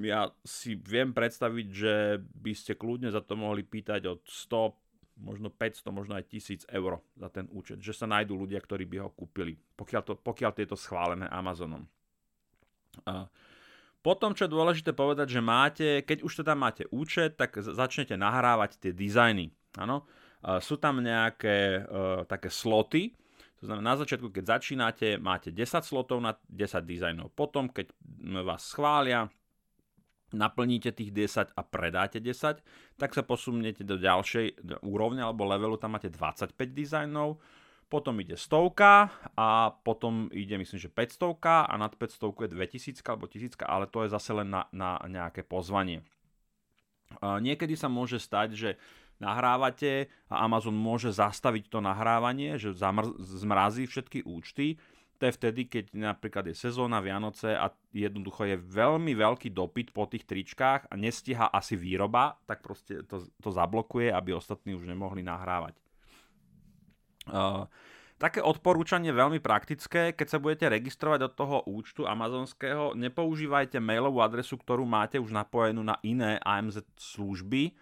Ja 0.00 0.32
si 0.42 0.74
viem 0.74 1.12
predstaviť, 1.12 1.66
že 1.68 1.94
by 2.18 2.52
ste 2.56 2.74
kľudne 2.74 3.12
za 3.12 3.20
to 3.20 3.36
mohli 3.36 3.62
pýtať 3.62 4.08
od 4.08 4.24
100, 4.24 5.22
možno 5.22 5.52
500, 5.52 5.92
možno 5.92 6.16
aj 6.16 6.24
1000 6.26 6.66
eur 6.72 6.98
za 7.14 7.28
ten 7.28 7.46
účet, 7.52 7.78
že 7.78 7.92
sa 7.92 8.08
nájdú 8.08 8.34
ľudia, 8.34 8.58
ktorí 8.58 8.88
by 8.88 8.96
ho 9.04 9.10
kúpili, 9.12 9.54
pokiaľ, 9.76 10.02
to, 10.02 10.14
pokiaľ 10.18 10.50
tieto 10.56 10.74
schválené 10.74 11.28
Amazonom. 11.28 11.84
A 13.06 13.28
potom, 14.02 14.34
čo 14.34 14.50
je 14.50 14.54
dôležité 14.54 14.90
povedať, 14.90 15.38
že 15.38 15.40
máte, 15.44 15.88
keď 16.02 16.26
už 16.26 16.42
teda 16.42 16.58
máte 16.58 16.90
účet, 16.90 17.38
tak 17.38 17.54
začnete 17.62 18.18
nahrávať 18.18 18.82
tie 18.82 18.90
dizajny. 18.90 19.54
Áno? 19.78 20.10
Sú 20.58 20.74
tam 20.82 20.98
nejaké 20.98 21.86
uh, 21.86 22.26
také 22.26 22.50
sloty, 22.50 23.14
to 23.62 23.70
znamená, 23.70 23.94
na 23.94 24.00
začiatku, 24.02 24.34
keď 24.34 24.58
začínate, 24.58 25.22
máte 25.22 25.54
10 25.54 25.86
slotov 25.86 26.18
na 26.18 26.34
10 26.50 26.82
dizajnov. 26.82 27.30
Potom, 27.30 27.70
keď 27.70 27.94
vás 28.42 28.66
schvália, 28.66 29.30
naplníte 30.34 30.90
tých 30.90 31.14
10 31.14 31.54
a 31.54 31.62
predáte 31.62 32.18
10, 32.18 32.58
tak 32.98 33.10
sa 33.14 33.22
posuniete 33.22 33.86
do 33.86 34.02
ďalšej 34.02 34.66
úrovne 34.82 35.22
alebo 35.22 35.46
levelu, 35.46 35.78
tam 35.78 35.94
máte 35.94 36.10
25 36.10 36.58
dizajnov, 36.74 37.38
potom 37.86 38.18
ide 38.18 38.34
stovka 38.34 39.14
a 39.38 39.70
potom 39.86 40.26
ide 40.34 40.58
myslím, 40.58 40.82
že 40.82 40.90
500 40.90 41.70
a 41.70 41.74
nad 41.78 41.94
500 41.94 42.18
je 42.18 42.48
2000 42.50 42.98
alebo 43.06 43.30
1000, 43.30 43.62
ale 43.62 43.86
to 43.86 44.02
je 44.02 44.08
zase 44.10 44.34
len 44.34 44.50
na, 44.50 44.66
na 44.74 44.98
nejaké 45.06 45.46
pozvanie. 45.46 46.02
Niekedy 47.22 47.76
sa 47.76 47.92
môže 47.92 48.16
stať, 48.16 48.48
že 48.56 48.70
nahrávate 49.22 50.10
a 50.26 50.42
Amazon 50.42 50.74
môže 50.74 51.14
zastaviť 51.14 51.70
to 51.70 51.78
nahrávanie, 51.78 52.58
že 52.58 52.74
zamr- 52.74 53.14
zmrazí 53.22 53.86
všetky 53.86 54.26
účty. 54.26 54.82
To 55.22 55.30
je 55.30 55.38
vtedy, 55.38 55.70
keď 55.70 55.94
napríklad 55.94 56.50
je 56.50 56.58
sezóna 56.58 56.98
Vianoce 56.98 57.54
a 57.54 57.70
jednoducho 57.94 58.42
je 58.42 58.58
veľmi 58.58 59.14
veľký 59.14 59.54
dopyt 59.54 59.94
po 59.94 60.10
tých 60.10 60.26
tričkách 60.26 60.90
a 60.90 60.94
nestíha 60.98 61.46
asi 61.46 61.78
výroba, 61.78 62.42
tak 62.50 62.58
proste 62.66 63.06
to, 63.06 63.22
to 63.38 63.50
zablokuje, 63.54 64.10
aby 64.10 64.34
ostatní 64.34 64.74
už 64.74 64.90
nemohli 64.90 65.22
nahrávať. 65.22 65.78
Uh, 67.30 67.70
také 68.18 68.42
odporúčanie 68.42 69.14
veľmi 69.14 69.38
praktické, 69.38 70.10
keď 70.10 70.26
sa 70.26 70.42
budete 70.42 70.66
registrovať 70.66 71.18
do 71.22 71.30
toho 71.30 71.56
účtu 71.70 72.02
amazonského, 72.02 72.98
nepoužívajte 72.98 73.78
mailovú 73.78 74.26
adresu, 74.26 74.58
ktorú 74.58 74.82
máte 74.82 75.22
už 75.22 75.30
napojenú 75.30 75.86
na 75.86 76.02
iné 76.02 76.42
AMZ 76.42 76.82
služby, 76.98 77.78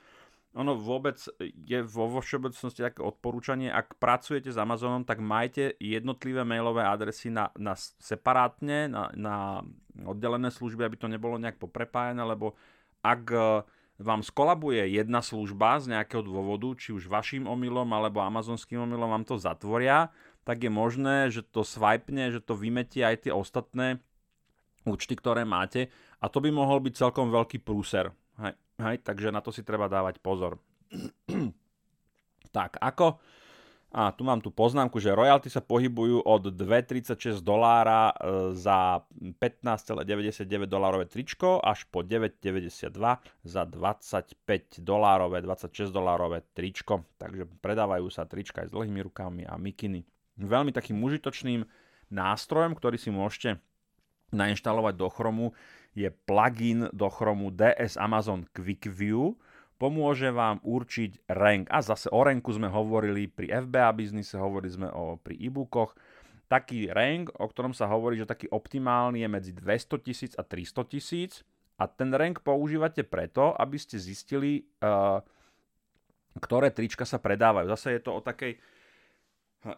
ono 0.50 0.74
vôbec 0.74 1.14
je 1.42 1.78
vo, 1.86 2.18
všeobecnosti 2.18 2.82
také 2.82 3.06
odporúčanie, 3.06 3.70
ak 3.70 4.02
pracujete 4.02 4.50
s 4.50 4.58
Amazonom, 4.58 5.06
tak 5.06 5.22
majte 5.22 5.78
jednotlivé 5.78 6.42
mailové 6.42 6.82
adresy 6.82 7.30
na, 7.30 7.54
na 7.54 7.78
separátne, 7.78 8.90
na, 8.90 9.14
na 9.14 9.62
oddelené 10.02 10.50
služby, 10.50 10.82
aby 10.82 10.96
to 10.98 11.06
nebolo 11.06 11.38
nejak 11.38 11.54
poprepájené, 11.62 12.18
lebo 12.26 12.58
ak 12.98 13.22
e, 13.30 13.38
vám 14.02 14.26
skolabuje 14.26 14.90
jedna 14.90 15.22
služba 15.22 15.78
z 15.78 15.94
nejakého 15.94 16.26
dôvodu, 16.26 16.74
či 16.74 16.90
už 16.90 17.06
vašim 17.06 17.46
omylom 17.46 17.86
alebo 17.94 18.18
amazonským 18.18 18.82
omylom 18.90 19.06
vám 19.06 19.24
to 19.28 19.38
zatvoria, 19.38 20.10
tak 20.42 20.66
je 20.66 20.72
možné, 20.72 21.30
že 21.30 21.46
to 21.46 21.62
swipne, 21.62 22.34
že 22.34 22.42
to 22.42 22.58
vymetie 22.58 23.06
aj 23.06 23.28
tie 23.28 23.32
ostatné 23.32 24.02
účty, 24.82 25.14
ktoré 25.14 25.46
máte 25.46 25.94
a 26.18 26.26
to 26.26 26.42
by 26.42 26.50
mohol 26.50 26.82
byť 26.82 27.06
celkom 27.06 27.30
veľký 27.30 27.62
prúser. 27.62 28.10
Hej. 28.80 29.04
Takže 29.04 29.28
na 29.28 29.44
to 29.44 29.52
si 29.52 29.60
treba 29.60 29.86
dávať 29.86 30.18
pozor. 30.18 30.56
tak, 32.56 32.80
ako... 32.80 33.20
A 33.90 34.14
tu 34.14 34.22
mám 34.22 34.38
tú 34.38 34.54
poznámku, 34.54 35.02
že 35.02 35.10
royalty 35.10 35.50
sa 35.50 35.58
pohybujú 35.58 36.22
od 36.22 36.54
2,36 36.54 37.42
dolára 37.42 38.14
e, 38.14 38.54
za 38.54 39.02
15,99 39.18 40.46
dolárové 40.70 41.10
tričko 41.10 41.58
až 41.58 41.90
po 41.90 42.06
9,92 42.06 42.86
za 43.42 43.62
25 43.66 44.78
dolárové, 44.86 45.42
26 45.42 45.90
dolárové 45.90 46.46
tričko. 46.54 47.02
Takže 47.18 47.50
predávajú 47.58 48.06
sa 48.14 48.30
trička 48.30 48.62
aj 48.62 48.70
s 48.70 48.74
dlhými 48.78 49.02
rukami 49.10 49.42
a 49.42 49.58
mikiny. 49.58 50.06
Veľmi 50.38 50.70
takým 50.70 51.02
užitočným 51.02 51.66
nástrojom, 52.14 52.78
ktorý 52.78 52.94
si 52.94 53.10
môžete 53.10 53.58
nainštalovať 54.30 54.94
do 54.94 55.10
Chromu, 55.10 55.46
je 55.94 56.08
plugin 56.10 56.86
do 56.94 57.10
Chromu 57.10 57.50
DS 57.50 57.98
Amazon 57.98 58.46
Quick 58.54 58.86
View. 58.90 59.34
Pomôže 59.80 60.28
vám 60.28 60.60
určiť 60.60 61.24
rank. 61.32 61.72
A 61.72 61.80
zase 61.80 62.12
o 62.12 62.20
ranku 62.20 62.52
sme 62.52 62.68
hovorili 62.68 63.26
pri 63.26 63.64
FBA 63.64 63.90
biznise, 63.96 64.36
hovorili 64.36 64.72
sme 64.76 64.88
o, 64.92 65.16
pri 65.16 65.40
e-bookoch. 65.40 65.96
Taký 66.52 66.92
rank, 66.92 67.32
o 67.40 67.46
ktorom 67.48 67.72
sa 67.72 67.88
hovorí, 67.88 68.20
že 68.20 68.28
taký 68.28 68.50
optimálny 68.52 69.24
je 69.24 69.28
medzi 69.30 69.52
200 69.56 70.04
tisíc 70.04 70.32
a 70.36 70.44
300 70.44 70.92
tisíc. 70.92 71.32
A 71.80 71.88
ten 71.88 72.12
rank 72.12 72.44
používate 72.44 73.00
preto, 73.08 73.56
aby 73.56 73.80
ste 73.80 73.96
zistili, 73.96 74.68
uh, 74.84 75.24
ktoré 76.36 76.68
trička 76.68 77.08
sa 77.08 77.16
predávajú. 77.16 77.72
Zase 77.72 77.96
je 77.96 78.02
to 78.04 78.20
o 78.20 78.20
takej 78.20 78.60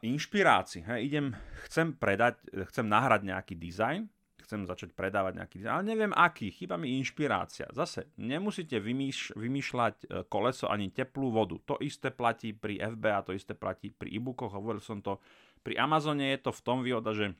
inšpirácii. 0.03 0.83
Hej, 0.87 1.01
idem, 1.07 1.27
chcem 1.66 1.94
predať, 1.94 2.38
chcem 2.70 2.87
nahrať 2.87 3.27
nejaký 3.27 3.55
dizajn, 3.59 4.07
chcem 4.53 4.69
začať 4.69 4.93
predávať 4.93 5.41
nejaký 5.41 5.65
dizajn, 5.65 5.73
ale 5.81 5.88
neviem 5.88 6.12
aký, 6.12 6.53
chýba 6.53 6.77
mi 6.77 7.01
inšpirácia. 7.01 7.73
Zase, 7.73 8.12
nemusíte 8.21 8.77
vymýš, 8.77 9.33
vymýšľať 9.33 9.97
e, 9.97 10.07
koleso 10.29 10.69
ani 10.69 10.93
teplú 10.93 11.33
vodu. 11.33 11.57
To 11.73 11.81
isté 11.81 12.12
platí 12.12 12.53
pri 12.53 12.77
FBA, 12.93 13.25
to 13.25 13.33
isté 13.33 13.57
platí 13.57 13.88
pri 13.88 14.12
e-bookoch, 14.12 14.53
hovoril 14.53 14.85
som 14.85 15.01
to. 15.01 15.17
Pri 15.65 15.81
Amazone 15.81 16.37
je 16.37 16.45
to 16.45 16.53
v 16.53 16.61
tom 16.61 16.85
výhoda, 16.85 17.17
že 17.17 17.33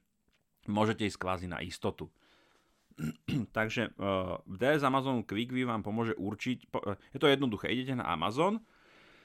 môžete 0.65 1.05
ísť 1.05 1.21
kvázi 1.21 1.53
na 1.53 1.61
istotu. 1.61 2.09
Takže 3.57 3.93
uh, 4.01 4.41
e, 4.49 4.57
DS 4.57 4.81
Amazon 4.81 5.21
QuickView 5.21 5.69
vám 5.69 5.85
pomôže 5.85 6.17
určiť, 6.17 6.73
po, 6.73 6.81
uh, 6.81 6.97
je 7.13 7.21
to 7.21 7.29
jednoduché, 7.29 7.69
idete 7.69 8.01
na 8.01 8.09
Amazon, 8.09 8.65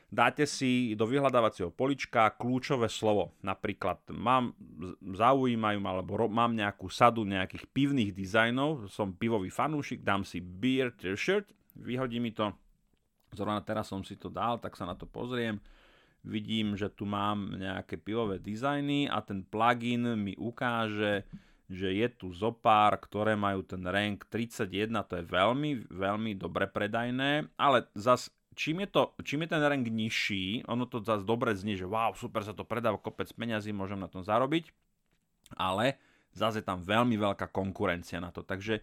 dáte 0.08 0.48
si 0.48 0.96
do 0.96 1.04
vyhľadávacieho 1.04 1.72
polička 1.76 2.32
kľúčové 2.40 2.88
slovo. 2.88 3.36
Napríklad 3.44 4.08
mám, 4.16 4.56
zaujímajú 5.04 5.80
ma, 5.84 5.90
alebo 6.00 6.32
mám 6.32 6.56
nejakú 6.56 6.88
sadu 6.88 7.28
nejakých 7.28 7.68
pivných 7.76 8.12
dizajnov, 8.16 8.88
som 8.88 9.12
pivový 9.12 9.52
fanúšik, 9.52 10.04
dám 10.04 10.24
si 10.24 10.40
beer 10.40 10.96
t-shirt, 10.96 11.52
vyhodí 11.76 12.24
mi 12.24 12.32
to, 12.32 12.56
zrovna 13.36 13.60
teraz 13.60 13.92
som 13.92 14.02
si 14.02 14.16
to 14.16 14.32
dal, 14.32 14.58
tak 14.64 14.80
sa 14.80 14.88
na 14.88 14.96
to 14.96 15.04
pozriem, 15.04 15.60
vidím, 16.24 16.80
že 16.80 16.88
tu 16.88 17.04
mám 17.04 17.60
nejaké 17.60 18.00
pivové 18.00 18.40
dizajny 18.40 19.12
a 19.12 19.20
ten 19.20 19.44
plugin 19.44 20.16
mi 20.16 20.34
ukáže, 20.40 21.28
že 21.68 21.92
je 21.92 22.08
tu 22.16 22.32
zopár, 22.32 22.96
ktoré 22.96 23.36
majú 23.36 23.60
ten 23.60 23.84
rank 23.84 24.32
31, 24.32 24.88
to 25.04 25.20
je 25.20 25.26
veľmi, 25.28 25.92
veľmi 25.92 26.32
dobre 26.40 26.72
predajné, 26.72 27.52
ale 27.60 27.92
zas 27.92 28.32
čím 28.58 28.82
je, 28.84 28.88
to, 28.90 29.14
čím 29.22 29.46
je 29.46 29.54
ten 29.54 29.62
rank 29.62 29.86
nižší, 29.86 30.66
ono 30.66 30.90
to 30.90 31.06
zase 31.06 31.22
dobre 31.22 31.54
znie, 31.54 31.78
že 31.78 31.86
wow, 31.86 32.18
super 32.18 32.42
sa 32.42 32.58
to 32.58 32.66
predáva, 32.66 32.98
kopec 32.98 33.30
peňazí, 33.30 33.70
môžem 33.70 34.02
na 34.02 34.10
tom 34.10 34.26
zarobiť, 34.26 34.74
ale 35.54 36.02
zase 36.34 36.60
je 36.60 36.66
tam 36.66 36.82
veľmi 36.82 37.14
veľká 37.22 37.54
konkurencia 37.54 38.18
na 38.18 38.34
to. 38.34 38.42
Takže 38.42 38.82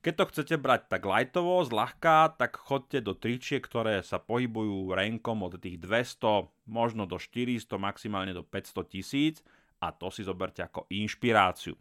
keď 0.00 0.12
to 0.16 0.28
chcete 0.32 0.54
brať 0.56 0.88
tak 0.88 1.04
lightovo, 1.04 1.60
zľahka, 1.60 2.32
tak 2.40 2.56
chodte 2.56 3.04
do 3.04 3.12
tričiek, 3.12 3.60
ktoré 3.60 4.00
sa 4.00 4.16
pohybujú 4.16 4.96
rankom 4.96 5.44
od 5.44 5.60
tých 5.60 5.76
200, 5.76 6.48
možno 6.72 7.04
do 7.04 7.20
400, 7.20 7.68
maximálne 7.76 8.32
do 8.32 8.40
500 8.40 8.88
tisíc 8.88 9.44
a 9.76 9.92
to 9.92 10.08
si 10.08 10.24
zoberte 10.24 10.64
ako 10.64 10.88
inšpiráciu. 10.88 11.76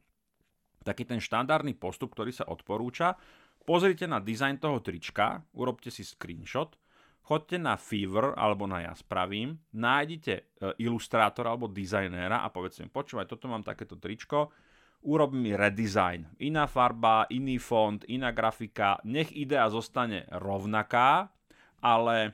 Taký 0.83 1.07
ten 1.07 1.23
štandardný 1.23 1.79
postup, 1.79 2.11
ktorý 2.11 2.35
sa 2.35 2.43
odporúča, 2.51 3.15
pozrite 3.63 4.03
na 4.03 4.19
dizajn 4.19 4.59
toho 4.59 4.83
trička, 4.83 5.47
urobte 5.55 5.87
si 5.87 6.03
screenshot, 6.03 6.75
chodte 7.29 7.61
na 7.61 7.77
Fever 7.77 8.33
alebo 8.33 8.65
na 8.65 8.81
Ja 8.81 8.97
spravím, 8.97 9.61
nájdite 9.77 10.33
e, 10.33 10.43
ilustrátora 10.81 11.53
alebo 11.53 11.69
dizajnéra 11.69 12.41
a 12.41 12.49
povedzte 12.49 12.81
mi, 12.81 12.89
počúvaj, 12.89 13.29
toto 13.29 13.45
mám 13.45 13.61
takéto 13.61 14.01
tričko, 14.01 14.49
urob 15.05 15.37
mi 15.37 15.53
redesign. 15.53 16.25
Iná 16.41 16.65
farba, 16.65 17.29
iný 17.29 17.61
font, 17.61 18.01
iná 18.09 18.33
grafika, 18.33 18.97
nech 19.05 19.29
idea 19.37 19.69
zostane 19.69 20.25
rovnaká, 20.33 21.29
ale 21.85 22.33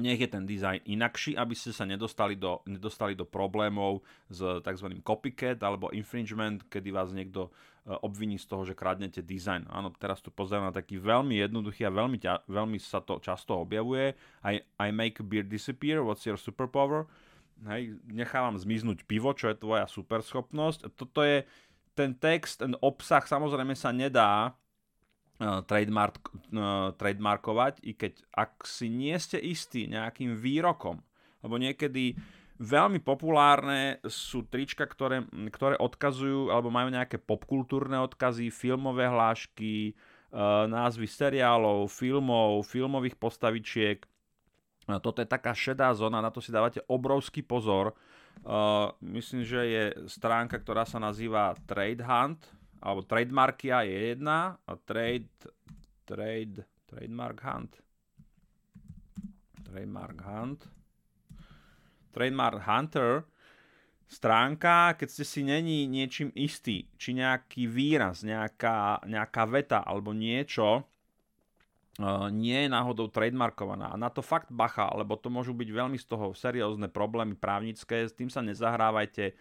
nech 0.00 0.16
je 0.16 0.28
ten 0.28 0.48
dizajn 0.48 0.88
inakší, 0.88 1.36
aby 1.36 1.52
ste 1.52 1.68
sa 1.68 1.84
nedostali 1.84 2.32
do, 2.32 2.64
nedostali 2.64 3.12
do 3.12 3.28
problémov 3.28 4.00
s 4.32 4.40
tzv. 4.40 4.88
copycat 5.04 5.60
alebo 5.60 5.92
infringement, 5.92 6.64
kedy 6.72 6.88
vás 6.88 7.12
niekto 7.12 7.52
e, 7.84 7.92
obviní 8.00 8.40
z 8.40 8.48
toho, 8.48 8.64
že 8.64 8.72
kradnete 8.72 9.20
dizajn. 9.20 9.68
Áno, 9.68 9.92
teraz 9.92 10.24
tu 10.24 10.32
pozerám 10.32 10.72
na 10.72 10.74
taký 10.74 10.96
veľmi 10.96 11.36
jednoduchý 11.44 11.84
a 11.84 11.92
veľmi, 11.92 12.16
ťa, 12.16 12.48
veľmi 12.48 12.80
sa 12.80 13.04
to 13.04 13.20
často 13.20 13.60
objavuje. 13.60 14.16
I, 14.48 14.64
I 14.80 14.88
make 14.96 15.20
beer 15.28 15.44
disappear, 15.44 16.00
what's 16.00 16.24
your 16.24 16.40
superpower? 16.40 17.04
Hej, 17.68 18.00
nechávam 18.08 18.56
zmiznúť 18.56 19.04
pivo, 19.04 19.36
čo 19.36 19.52
je 19.52 19.60
tvoja 19.60 19.84
superschopnosť. 19.86 20.96
Toto 20.96 21.20
je 21.20 21.44
ten 21.92 22.16
text, 22.16 22.64
ten 22.64 22.72
obsah 22.80 23.20
samozrejme 23.20 23.76
sa 23.76 23.92
nedá 23.92 24.56
trademark, 25.66 26.30
uh, 26.54 26.94
trademarkovať, 26.94 27.82
i 27.82 27.98
keď 27.98 28.22
ak 28.30 28.62
si 28.62 28.86
nie 28.86 29.16
ste 29.18 29.42
istí 29.42 29.90
nejakým 29.90 30.38
výrokom, 30.38 31.02
lebo 31.42 31.58
niekedy 31.58 32.14
veľmi 32.62 33.02
populárne 33.02 33.98
sú 34.06 34.46
trička, 34.46 34.86
ktoré, 34.86 35.26
ktoré 35.50 35.74
odkazujú 35.82 36.54
alebo 36.54 36.70
majú 36.70 36.94
nejaké 36.94 37.18
popkultúrne 37.18 37.98
odkazy, 38.06 38.54
filmové 38.54 39.10
hlášky, 39.10 39.98
uh, 40.30 40.70
názvy 40.70 41.10
seriálov, 41.10 41.90
filmov, 41.90 42.62
filmových 42.64 43.18
postavičiek. 43.18 44.06
Toto 44.82 45.22
je 45.22 45.30
taká 45.30 45.54
šedá 45.54 45.94
zóna, 45.94 46.18
na 46.18 46.34
to 46.34 46.42
si 46.42 46.50
dávate 46.50 46.82
obrovský 46.90 47.46
pozor. 47.46 47.94
Myslím, 48.98 49.46
že 49.46 49.60
je 49.62 49.84
stránka, 50.10 50.58
ktorá 50.58 50.82
sa 50.82 50.98
nazýva 50.98 51.54
Trade 51.70 52.02
Hunt, 52.02 52.42
alebo 52.82 53.06
trademarkia 53.06 53.86
je 53.86 54.12
jedna 54.12 54.58
a 54.66 54.74
trade, 54.74 55.30
trade, 56.02 56.66
trademark 56.90 57.38
hunt. 57.40 57.78
Trademark 59.62 60.18
hunt. 60.26 60.66
Trademark 62.12 62.60
hunter 62.66 63.24
stránka, 64.12 64.92
keď 65.00 65.08
ste 65.08 65.24
si 65.24 65.40
není 65.40 65.88
niečím 65.88 66.28
istý, 66.36 66.84
či 67.00 67.16
nejaký 67.16 67.64
výraz, 67.64 68.20
nejaká, 68.20 69.00
nejaká 69.08 69.42
veta 69.48 69.80
alebo 69.80 70.12
niečo, 70.12 70.84
uh, 70.84 72.28
nie 72.28 72.68
je 72.68 72.68
náhodou 72.68 73.08
trademarkovaná. 73.08 73.88
A 73.88 73.96
na 73.96 74.12
to 74.12 74.20
fakt 74.20 74.52
bacha, 74.52 74.92
lebo 74.92 75.16
to 75.16 75.32
môžu 75.32 75.56
byť 75.56 75.68
veľmi 75.72 75.96
z 75.96 76.04
toho 76.04 76.36
seriózne 76.36 76.92
problémy 76.92 77.32
právnické, 77.40 78.04
s 78.04 78.12
tým 78.12 78.28
sa 78.28 78.44
nezahrávajte 78.44 79.32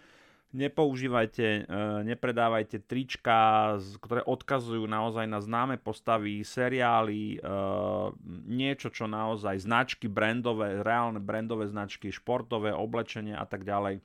nepoužívajte, 0.51 1.47
e, 1.47 1.61
nepredávajte 2.03 2.83
trička, 2.83 3.75
ktoré 4.03 4.21
odkazujú 4.27 4.83
naozaj 4.83 5.25
na 5.27 5.39
známe 5.39 5.79
postavy, 5.79 6.43
seriály, 6.43 7.35
e, 7.35 7.49
niečo, 8.47 8.91
čo 8.91 9.07
naozaj 9.07 9.63
značky 9.63 10.11
brandové, 10.11 10.83
reálne 10.83 11.23
brandové 11.23 11.71
značky, 11.71 12.11
športové, 12.11 12.75
oblečenie 12.75 13.35
a 13.35 13.47
tak 13.47 13.63
ďalej. 13.63 14.03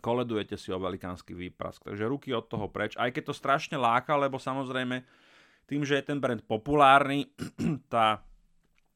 Koledujete 0.00 0.56
si 0.56 0.72
o 0.72 0.80
velikánsky 0.80 1.36
výprask. 1.36 1.84
Takže 1.84 2.08
ruky 2.08 2.32
od 2.32 2.48
toho 2.48 2.70
preč. 2.70 2.96
Aj 2.96 3.10
keď 3.12 3.30
to 3.30 3.34
strašne 3.36 3.76
láka, 3.76 4.16
lebo 4.16 4.40
samozrejme 4.40 5.04
tým, 5.66 5.82
že 5.82 6.00
je 6.00 6.06
ten 6.06 6.22
brand 6.22 6.40
populárny, 6.40 7.28
tá, 7.92 8.24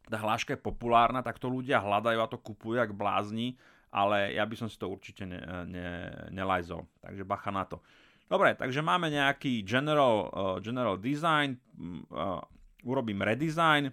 tá 0.08 0.16
hláška 0.16 0.56
je 0.56 0.62
populárna, 0.62 1.20
tak 1.20 1.42
to 1.42 1.50
ľudia 1.50 1.82
hľadajú 1.82 2.18
a 2.22 2.30
to 2.30 2.38
kupujú 2.40 2.80
jak 2.80 2.96
blázni 2.96 3.60
ale 3.90 4.38
ja 4.38 4.46
by 4.46 4.54
som 4.54 4.68
si 4.70 4.78
to 4.78 4.86
určite 4.86 5.26
ne, 5.26 5.42
ne, 5.66 5.86
nelajzol. 6.30 6.86
Takže 7.02 7.26
bacha 7.26 7.50
na 7.50 7.66
to. 7.66 7.82
Dobre, 8.30 8.54
takže 8.54 8.78
máme 8.78 9.10
nejaký 9.10 9.66
general, 9.66 10.30
uh, 10.30 10.56
general 10.62 10.94
design, 10.94 11.58
uh, 12.14 12.38
urobím 12.86 13.26
redesign, 13.26 13.90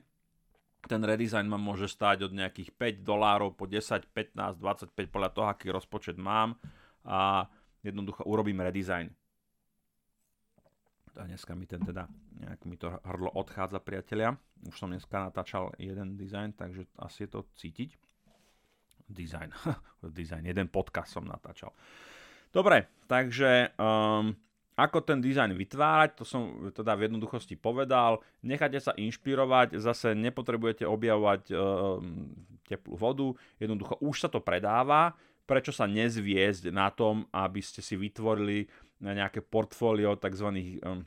ten 0.85 1.01
redesign 1.01 1.49
ma 1.49 1.57
môže 1.57 1.89
stáť 1.89 2.29
od 2.29 2.33
nejakých 2.37 2.69
5 2.77 3.01
dolárov 3.01 3.57
po 3.57 3.65
10, 3.65 4.07
15, 4.13 4.61
25 4.61 4.93
podľa 5.09 5.29
toho, 5.33 5.47
aký 5.49 5.73
rozpočet 5.73 6.21
mám 6.21 6.53
a 7.01 7.49
jednoducho 7.81 8.23
urobím 8.29 8.61
redesign. 8.61 9.09
A 11.17 11.25
dneska 11.25 11.57
mi 11.57 11.65
ten 11.65 11.81
teda, 11.81 12.05
nejak 12.37 12.61
mi 12.69 12.77
to 12.77 12.93
hrdlo 13.01 13.33
odchádza, 13.33 13.81
priatelia. 13.81 14.37
Už 14.69 14.77
som 14.77 14.93
dneska 14.93 15.17
natáčal 15.17 15.73
jeden 15.81 16.13
design, 16.13 16.53
takže 16.53 16.85
asi 17.01 17.25
je 17.25 17.29
to 17.33 17.49
cítiť 17.57 18.06
design. 19.07 19.51
design, 20.19 20.43
jeden 20.45 20.67
podcast 20.67 21.15
som 21.15 21.25
natáčal. 21.25 21.71
Dobre, 22.51 22.87
takže 23.07 23.75
um, 23.75 24.31
ako 24.77 25.01
ten 25.01 25.17
dizajn 25.17 25.57
vytvárať, 25.57 26.21
to 26.21 26.23
som 26.23 26.69
teda 26.69 26.93
v 26.93 27.09
jednoduchosti 27.09 27.57
povedal. 27.57 28.21
Nechajte 28.45 28.77
sa 28.77 28.93
inšpirovať, 28.93 29.81
zase 29.81 30.13
nepotrebujete 30.13 30.85
objavovať 30.85 31.41
um, 31.49 32.29
teplú 32.69 32.93
vodu, 32.93 33.27
jednoducho 33.57 33.97
už 34.03 34.15
sa 34.21 34.29
to 34.29 34.37
predáva, 34.37 35.17
prečo 35.49 35.73
sa 35.73 35.89
nezviezť 35.89 36.69
na 36.69 36.93
tom, 36.93 37.25
aby 37.33 37.63
ste 37.63 37.81
si 37.81 37.97
vytvorili 37.97 38.69
nejaké 39.01 39.41
portfólio 39.41 40.13
tzv. 40.13 40.49
Um, 40.85 41.01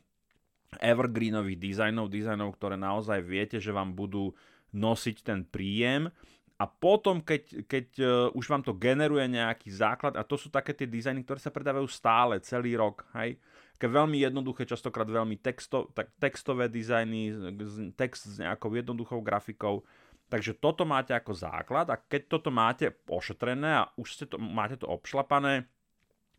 evergreenových 0.79 1.59
dizajnov, 1.59 2.07
dizajnov, 2.07 2.55
ktoré 2.55 2.79
naozaj 2.79 3.27
viete, 3.27 3.59
že 3.59 3.75
vám 3.75 3.91
budú 3.91 4.31
nosiť 4.71 5.17
ten 5.27 5.43
príjem 5.43 6.15
a 6.61 6.68
potom, 6.68 7.25
keď, 7.25 7.64
keď 7.64 7.87
uh, 8.05 8.09
už 8.37 8.44
vám 8.53 8.61
to 8.61 8.77
generuje 8.77 9.25
nejaký 9.25 9.73
základ, 9.73 10.12
a 10.12 10.20
to 10.20 10.37
sú 10.37 10.53
také 10.53 10.77
tie 10.77 10.85
dizajny, 10.85 11.25
ktoré 11.25 11.40
sa 11.40 11.49
predávajú 11.49 11.88
stále, 11.88 12.37
celý 12.44 12.77
rok, 12.77 13.09
hej, 13.16 13.40
také 13.81 13.88
veľmi 13.88 14.20
jednoduché, 14.20 14.68
častokrát 14.68 15.09
veľmi 15.09 15.40
texto, 15.40 15.88
tak 15.96 16.12
textové 16.20 16.68
dizajny, 16.68 17.33
text 17.96 18.29
s 18.29 18.37
nejakou 18.37 18.77
jednoduchou 18.77 19.25
grafikou, 19.25 19.88
takže 20.29 20.53
toto 20.61 20.85
máte 20.85 21.16
ako 21.16 21.33
základ 21.33 21.88
a 21.88 21.96
keď 21.96 22.29
toto 22.29 22.53
máte 22.53 22.92
ošetrené 23.09 23.81
a 23.81 23.88
už 23.96 24.20
ste 24.20 24.25
to, 24.29 24.37
máte 24.37 24.77
to 24.77 24.85
obšlapané, 24.85 25.64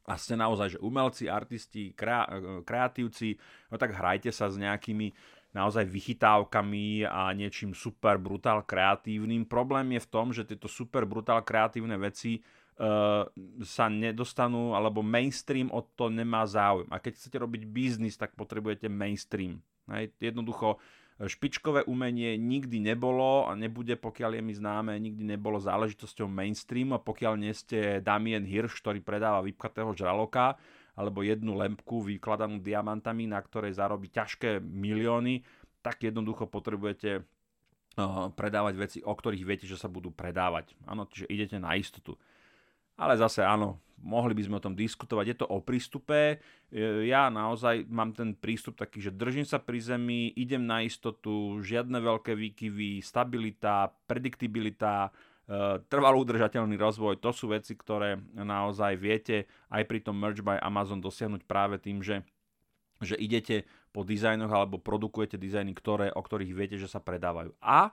a 0.01 0.17
ste 0.17 0.33
naozaj 0.33 0.77
že 0.77 0.79
umelci, 0.81 1.29
artisti, 1.29 1.93
krea, 1.93 2.25
kreatívci, 2.65 3.37
no 3.69 3.77
tak 3.77 3.93
hrajte 3.93 4.33
sa 4.33 4.49
s 4.49 4.57
nejakými 4.57 5.13
naozaj 5.51 5.83
vychytávkami 5.83 7.07
a 7.07 7.35
niečím 7.35 7.75
super 7.75 8.15
brutál 8.15 8.63
kreatívnym. 8.63 9.43
Problém 9.43 9.99
je 9.99 10.01
v 10.03 10.11
tom, 10.11 10.31
že 10.31 10.47
tieto 10.47 10.71
super 10.71 11.03
brutál 11.03 11.43
kreatívne 11.43 11.99
veci 11.99 12.39
uh, 12.39 13.27
sa 13.63 13.85
nedostanú, 13.91 14.71
alebo 14.71 15.03
mainstream 15.03 15.67
od 15.71 15.91
to 15.99 16.07
nemá 16.07 16.47
záujem. 16.47 16.87
A 16.87 17.03
keď 17.03 17.19
chcete 17.19 17.37
robiť 17.39 17.61
biznis, 17.67 18.15
tak 18.15 18.31
potrebujete 18.39 18.87
mainstream. 18.87 19.59
Hej, 19.91 20.15
jednoducho 20.23 20.79
špičkové 21.21 21.85
umenie 21.85 22.33
nikdy 22.39 22.81
nebolo 22.81 23.45
a 23.45 23.53
nebude, 23.53 23.93
pokiaľ 23.93 24.39
je 24.39 24.41
mi 24.41 24.53
známe, 24.57 24.97
nikdy 24.97 25.35
nebolo 25.35 25.61
záležitosťou 25.61 26.25
mainstreamu 26.25 26.97
a 26.97 27.03
pokiaľ 27.03 27.33
nie 27.37 27.53
ste 27.53 28.01
Damien 28.01 28.41
Hirsch, 28.41 28.81
ktorý 28.81 29.05
predáva 29.05 29.45
vypkatého 29.45 29.93
žraloka, 29.93 30.57
alebo 30.95 31.23
jednu 31.23 31.55
lempku 31.55 32.03
vykladanú 32.03 32.59
diamantami, 32.59 33.27
na 33.29 33.39
ktorej 33.39 33.77
zarobí 33.77 34.11
ťažké 34.11 34.59
milióny, 34.59 35.43
tak 35.81 36.03
jednoducho 36.03 36.45
potrebujete 36.45 37.25
predávať 38.39 38.73
veci, 38.79 38.97
o 39.03 39.11
ktorých 39.11 39.43
viete, 39.43 39.65
že 39.67 39.75
sa 39.75 39.91
budú 39.91 40.15
predávať. 40.15 40.75
Áno, 40.87 41.07
čiže 41.11 41.27
idete 41.27 41.57
na 41.59 41.75
istotu. 41.75 42.15
Ale 42.95 43.17
zase 43.17 43.43
áno, 43.43 43.81
mohli 43.99 44.31
by 44.37 44.43
sme 44.45 44.59
o 44.61 44.65
tom 44.65 44.77
diskutovať. 44.77 45.25
Je 45.27 45.37
to 45.41 45.47
o 45.49 45.59
prístupe. 45.59 46.39
Ja 47.07 47.27
naozaj 47.33 47.89
mám 47.89 48.13
ten 48.13 48.37
prístup 48.37 48.77
taký, 48.77 49.01
že 49.03 49.11
držím 49.11 49.43
sa 49.43 49.59
pri 49.59 49.81
zemi, 49.81 50.31
idem 50.37 50.63
na 50.63 50.85
istotu, 50.85 51.59
žiadne 51.65 51.97
veľké 51.99 52.37
výkyvy, 52.37 53.01
stabilita, 53.01 53.89
prediktibilita, 54.05 55.09
Eh, 55.49 55.77
trvalý 55.89 56.21
udržateľný 56.21 56.77
rozvoj, 56.77 57.17
to 57.17 57.33
sú 57.33 57.49
veci, 57.49 57.73
ktoré 57.73 58.15
naozaj 58.37 58.93
viete 58.95 59.49
aj 59.73 59.83
pri 59.89 59.99
tom 59.99 60.15
Merge 60.15 60.45
by 60.45 60.61
Amazon 60.61 61.01
dosiahnuť 61.01 61.49
práve 61.49 61.81
tým, 61.81 61.99
že, 62.05 62.21
že 63.01 63.17
idete 63.17 63.65
po 63.89 64.05
dizajnoch 64.05 64.53
alebo 64.53 64.77
produkujete 64.77 65.41
dizajny, 65.41 65.73
ktoré, 65.73 66.13
o 66.13 66.21
ktorých 66.21 66.53
viete, 66.53 66.77
že 66.77 66.85
sa 66.85 67.01
predávajú. 67.01 67.57
A, 67.57 67.91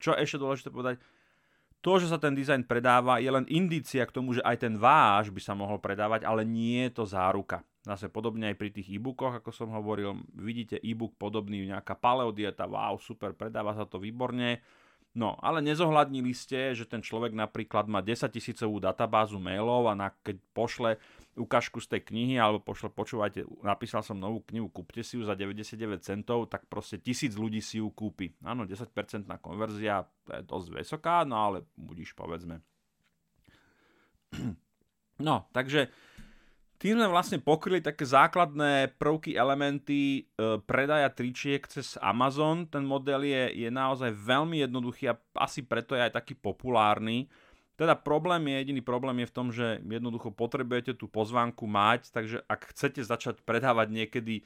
čo 0.00 0.16
ešte 0.16 0.40
dôležité 0.40 0.72
povedať, 0.72 0.96
to, 1.78 2.02
že 2.02 2.10
sa 2.10 2.18
ten 2.18 2.34
dizajn 2.34 2.66
predáva, 2.66 3.22
je 3.22 3.30
len 3.30 3.46
indícia 3.46 4.02
k 4.02 4.10
tomu, 4.10 4.34
že 4.34 4.42
aj 4.42 4.66
ten 4.66 4.74
váš 4.74 5.30
by 5.30 5.38
sa 5.38 5.54
mohol 5.54 5.78
predávať, 5.78 6.26
ale 6.26 6.42
nie 6.42 6.90
je 6.90 6.98
to 6.98 7.04
záruka. 7.06 7.62
Zase 7.86 8.10
podobne 8.10 8.50
aj 8.50 8.58
pri 8.58 8.74
tých 8.74 8.90
e-bookoch, 8.98 9.38
ako 9.38 9.54
som 9.54 9.70
hovoril, 9.70 10.18
vidíte 10.34 10.82
e-book 10.82 11.14
podobný, 11.14 11.70
nejaká 11.70 11.94
paleodieta, 11.94 12.66
wow, 12.66 12.98
super, 12.98 13.30
predáva 13.38 13.78
sa 13.78 13.86
to 13.86 14.02
výborne, 14.02 14.58
No, 15.16 15.40
ale 15.40 15.64
nezohľadnili 15.64 16.36
ste, 16.36 16.76
že 16.76 16.84
ten 16.84 17.00
človek 17.00 17.32
napríklad 17.32 17.88
má 17.88 18.04
10 18.04 18.28
tisícovú 18.28 18.76
databázu 18.78 19.40
mailov 19.40 19.88
a 19.88 19.96
na, 19.96 20.08
keď 20.20 20.36
pošle 20.52 20.90
ukážku 21.34 21.80
z 21.80 21.96
tej 21.96 22.12
knihy 22.12 22.36
alebo 22.36 22.60
pošle, 22.60 22.92
počúvajte, 22.92 23.46
napísal 23.64 24.04
som 24.04 24.20
novú 24.20 24.44
knihu, 24.52 24.68
kúpte 24.68 25.00
si 25.00 25.16
ju 25.16 25.24
za 25.24 25.32
99 25.32 26.04
centov, 26.04 26.52
tak 26.52 26.68
proste 26.68 27.00
tisíc 27.00 27.34
ľudí 27.34 27.64
si 27.64 27.80
ju 27.80 27.88
kúpi. 27.88 28.36
Áno, 28.44 28.68
10% 28.68 29.24
na 29.24 29.40
konverzia, 29.40 30.04
to 30.28 30.38
je 30.38 30.42
dosť 30.44 30.68
vysoká, 30.76 31.24
no 31.24 31.40
ale 31.40 31.64
budíš 31.74 32.12
povedzme. 32.12 32.60
No, 35.18 35.50
takže 35.50 35.90
tým 36.78 36.94
sme 36.94 37.10
vlastne 37.10 37.42
pokryli 37.42 37.82
také 37.82 38.06
základné 38.06 38.94
prvky, 39.02 39.34
elementy 39.34 40.22
e, 40.22 40.62
predaja 40.62 41.10
tričiek 41.10 41.66
cez 41.66 41.98
Amazon. 41.98 42.70
Ten 42.70 42.86
model 42.86 43.26
je, 43.26 43.66
je 43.66 43.68
naozaj 43.68 44.14
veľmi 44.14 44.62
jednoduchý 44.62 45.10
a 45.10 45.18
asi 45.42 45.66
preto 45.66 45.98
je 45.98 46.06
aj 46.06 46.14
taký 46.14 46.38
populárny. 46.38 47.26
Teda 47.74 47.98
problém 47.98 48.46
je, 48.46 48.54
jediný 48.62 48.82
problém 48.82 49.22
je 49.22 49.30
v 49.30 49.34
tom, 49.34 49.50
že 49.50 49.82
jednoducho 49.82 50.30
potrebujete 50.30 50.94
tú 50.94 51.10
pozvánku 51.10 51.66
mať, 51.66 52.14
takže 52.14 52.46
ak 52.46 52.74
chcete 52.74 53.02
začať 53.06 53.42
predávať 53.46 53.94
niekedy 53.94 54.42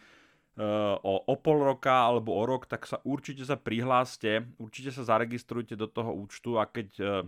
uh, 0.60 1.00
o, 1.00 1.24
o 1.24 1.34
pol 1.40 1.64
roka 1.64 1.96
alebo 1.96 2.36
o 2.36 2.44
rok, 2.44 2.68
tak 2.68 2.84
sa 2.84 3.00
určite 3.08 3.48
sa 3.48 3.56
prihláste, 3.56 4.44
určite 4.60 4.92
sa 4.92 5.08
zaregistrujte 5.08 5.80
do 5.80 5.88
toho 5.88 6.12
účtu 6.12 6.60
a 6.60 6.68
keď, 6.68 6.88
uh, 7.00 7.24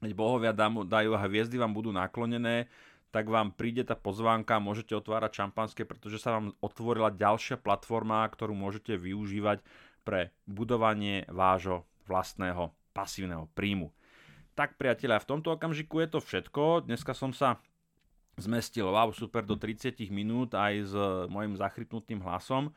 keď 0.00 0.12
bohovia 0.16 0.56
dajú 0.56 1.12
a 1.12 1.20
hviezdy 1.28 1.60
vám 1.60 1.76
budú 1.76 1.92
naklonené, 1.92 2.64
tak 3.08 3.32
vám 3.32 3.56
príde 3.56 3.84
tá 3.88 3.96
pozvánka, 3.96 4.60
môžete 4.60 4.92
otvárať 4.92 5.40
šampanské, 5.44 5.88
pretože 5.88 6.20
sa 6.20 6.36
vám 6.36 6.52
otvorila 6.60 7.08
ďalšia 7.08 7.56
platforma, 7.56 8.28
ktorú 8.28 8.52
môžete 8.52 9.00
využívať 9.00 9.64
pre 10.04 10.32
budovanie 10.44 11.24
vášho 11.28 11.88
vlastného 12.08 12.72
pasívneho 12.92 13.48
príjmu. 13.52 13.92
Tak 14.56 14.74
priatelia, 14.74 15.22
v 15.22 15.30
tomto 15.36 15.54
okamžiku 15.54 16.02
je 16.02 16.08
to 16.10 16.20
všetko. 16.20 16.90
Dneska 16.90 17.14
som 17.14 17.30
sa 17.30 17.62
zmestil, 18.38 18.90
wow, 18.90 19.10
super, 19.14 19.46
do 19.46 19.54
30 19.54 19.94
minút 20.10 20.54
aj 20.54 20.74
s 20.82 20.94
mojim 21.30 21.54
zachrypnutým 21.54 22.22
hlasom. 22.22 22.74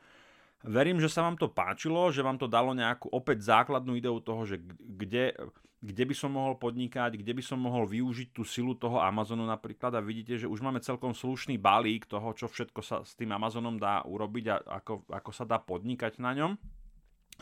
Verím, 0.62 1.02
že 1.02 1.10
sa 1.10 1.26
vám 1.26 1.34
to 1.34 1.50
páčilo, 1.50 2.14
že 2.14 2.22
vám 2.22 2.38
to 2.38 2.46
dalo 2.46 2.70
nejakú 2.70 3.10
opäť 3.10 3.42
základnú 3.50 3.98
ideu 3.98 4.14
toho, 4.22 4.46
že 4.46 4.62
kde, 4.78 5.34
kde 5.82 6.04
by 6.06 6.14
som 6.14 6.30
mohol 6.30 6.54
podnikať, 6.54 7.18
kde 7.18 7.34
by 7.34 7.42
som 7.42 7.58
mohol 7.58 7.82
využiť 7.90 8.30
tú 8.30 8.46
silu 8.46 8.78
toho 8.78 9.02
Amazonu 9.02 9.42
napríklad 9.42 9.90
a 9.98 10.04
vidíte, 10.04 10.38
že 10.38 10.46
už 10.46 10.62
máme 10.62 10.78
celkom 10.78 11.10
slušný 11.10 11.58
balík 11.58 12.06
toho, 12.06 12.30
čo 12.38 12.46
všetko 12.46 12.78
sa 12.78 13.02
s 13.02 13.18
tým 13.18 13.34
Amazonom 13.34 13.74
dá 13.74 14.06
urobiť 14.06 14.44
a 14.54 14.56
ako, 14.78 15.02
ako 15.10 15.30
sa 15.34 15.42
dá 15.42 15.58
podnikať 15.58 16.22
na 16.22 16.30
ňom. 16.30 16.52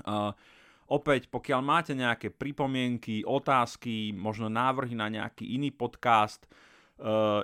Uh, 0.01 0.33
opäť, 0.89 1.29
pokiaľ 1.29 1.61
máte 1.61 1.93
nejaké 1.93 2.33
pripomienky, 2.33 3.21
otázky, 3.21 4.17
možno 4.17 4.49
návrhy 4.49 4.97
na 4.97 5.13
nejaký 5.13 5.45
iný 5.45 5.69
podcast, 5.77 6.49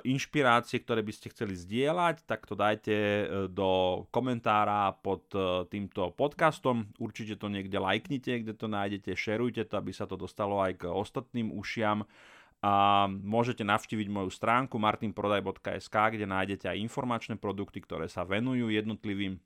inšpirácie, 0.04 0.84
ktoré 0.84 1.00
by 1.00 1.12
ste 1.16 1.32
chceli 1.32 1.56
zdieľať, 1.56 2.28
tak 2.28 2.44
to 2.44 2.52
dajte 2.52 2.92
eh, 2.92 3.24
do 3.48 4.04
komentára 4.12 4.92
pod 5.00 5.32
eh, 5.32 5.64
týmto 5.72 6.12
podcastom. 6.12 6.92
Určite 7.00 7.40
to 7.40 7.48
niekde 7.48 7.80
lajknite, 7.80 8.44
kde 8.44 8.52
to 8.52 8.68
nájdete, 8.68 9.16
šerujte 9.16 9.64
to, 9.64 9.80
aby 9.80 9.92
sa 9.96 10.04
to 10.04 10.20
dostalo 10.20 10.60
aj 10.60 10.84
k 10.84 10.92
ostatným 10.92 11.52
ušiam. 11.56 12.04
A 12.64 13.06
môžete 13.08 13.62
navštíviť 13.62 14.08
moju 14.08 14.32
stránku 14.32 14.80
martinprodaj.sk, 14.80 15.92
kde 15.92 16.26
nájdete 16.26 16.66
aj 16.72 16.80
informačné 16.80 17.34
produkty, 17.36 17.84
ktoré 17.84 18.08
sa 18.08 18.24
venujú 18.24 18.72
jednotlivým 18.72 19.38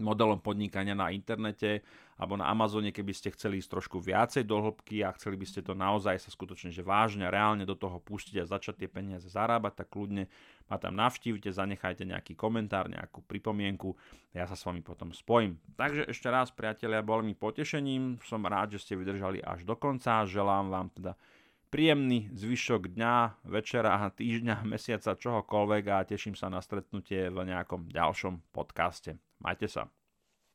modelom 0.00 0.40
podnikania 0.40 0.92
na 0.92 1.12
internete 1.12 1.80
alebo 2.16 2.36
na 2.40 2.48
Amazone, 2.48 2.96
keby 2.96 3.12
ste 3.12 3.28
chceli 3.36 3.60
ísť 3.60 3.76
trošku 3.76 4.00
viacej 4.00 4.48
do 4.48 4.56
hĺbky 4.56 5.04
a 5.04 5.12
chceli 5.20 5.36
by 5.36 5.46
ste 5.48 5.60
to 5.60 5.76
naozaj 5.76 6.16
sa 6.16 6.32
skutočne 6.32 6.72
že 6.72 6.80
vážne 6.80 7.28
a 7.28 7.32
reálne 7.32 7.68
do 7.68 7.76
toho 7.76 8.00
pustiť 8.00 8.40
a 8.40 8.48
začať 8.48 8.84
tie 8.84 8.88
peniaze 8.88 9.28
zarábať, 9.28 9.84
tak 9.84 9.92
kľudne 9.92 10.24
ma 10.66 10.76
tam 10.80 10.96
navštívte, 10.96 11.52
zanechajte 11.52 12.08
nejaký 12.08 12.32
komentár, 12.32 12.88
nejakú 12.88 13.20
pripomienku 13.24 13.92
ja 14.32 14.48
sa 14.48 14.56
s 14.56 14.64
vami 14.64 14.80
potom 14.84 15.12
spojím. 15.12 15.56
Takže 15.76 16.08
ešte 16.08 16.28
raz, 16.28 16.52
priatelia, 16.52 17.04
bol 17.04 17.20
mi 17.24 17.32
potešením, 17.32 18.20
som 18.24 18.44
rád, 18.44 18.76
že 18.76 18.84
ste 18.84 18.94
vydržali 18.96 19.40
až 19.40 19.64
do 19.64 19.76
konca, 19.76 20.28
želám 20.28 20.72
vám 20.72 20.88
teda 20.92 21.12
príjemný 21.70 22.30
zvyšok 22.32 22.94
dňa, 22.94 23.44
večera, 23.46 24.08
týždňa, 24.14 24.64
mesiaca, 24.72 25.18
čohokoľvek 25.18 25.84
a 25.92 26.06
teším 26.06 26.38
sa 26.38 26.46
na 26.48 26.62
stretnutie 26.62 27.28
v 27.28 27.38
nejakom 27.46 27.90
ďalšom 27.90 28.52
podcaste. 28.54 29.18
Majte 29.42 29.68
sa. 29.68 29.90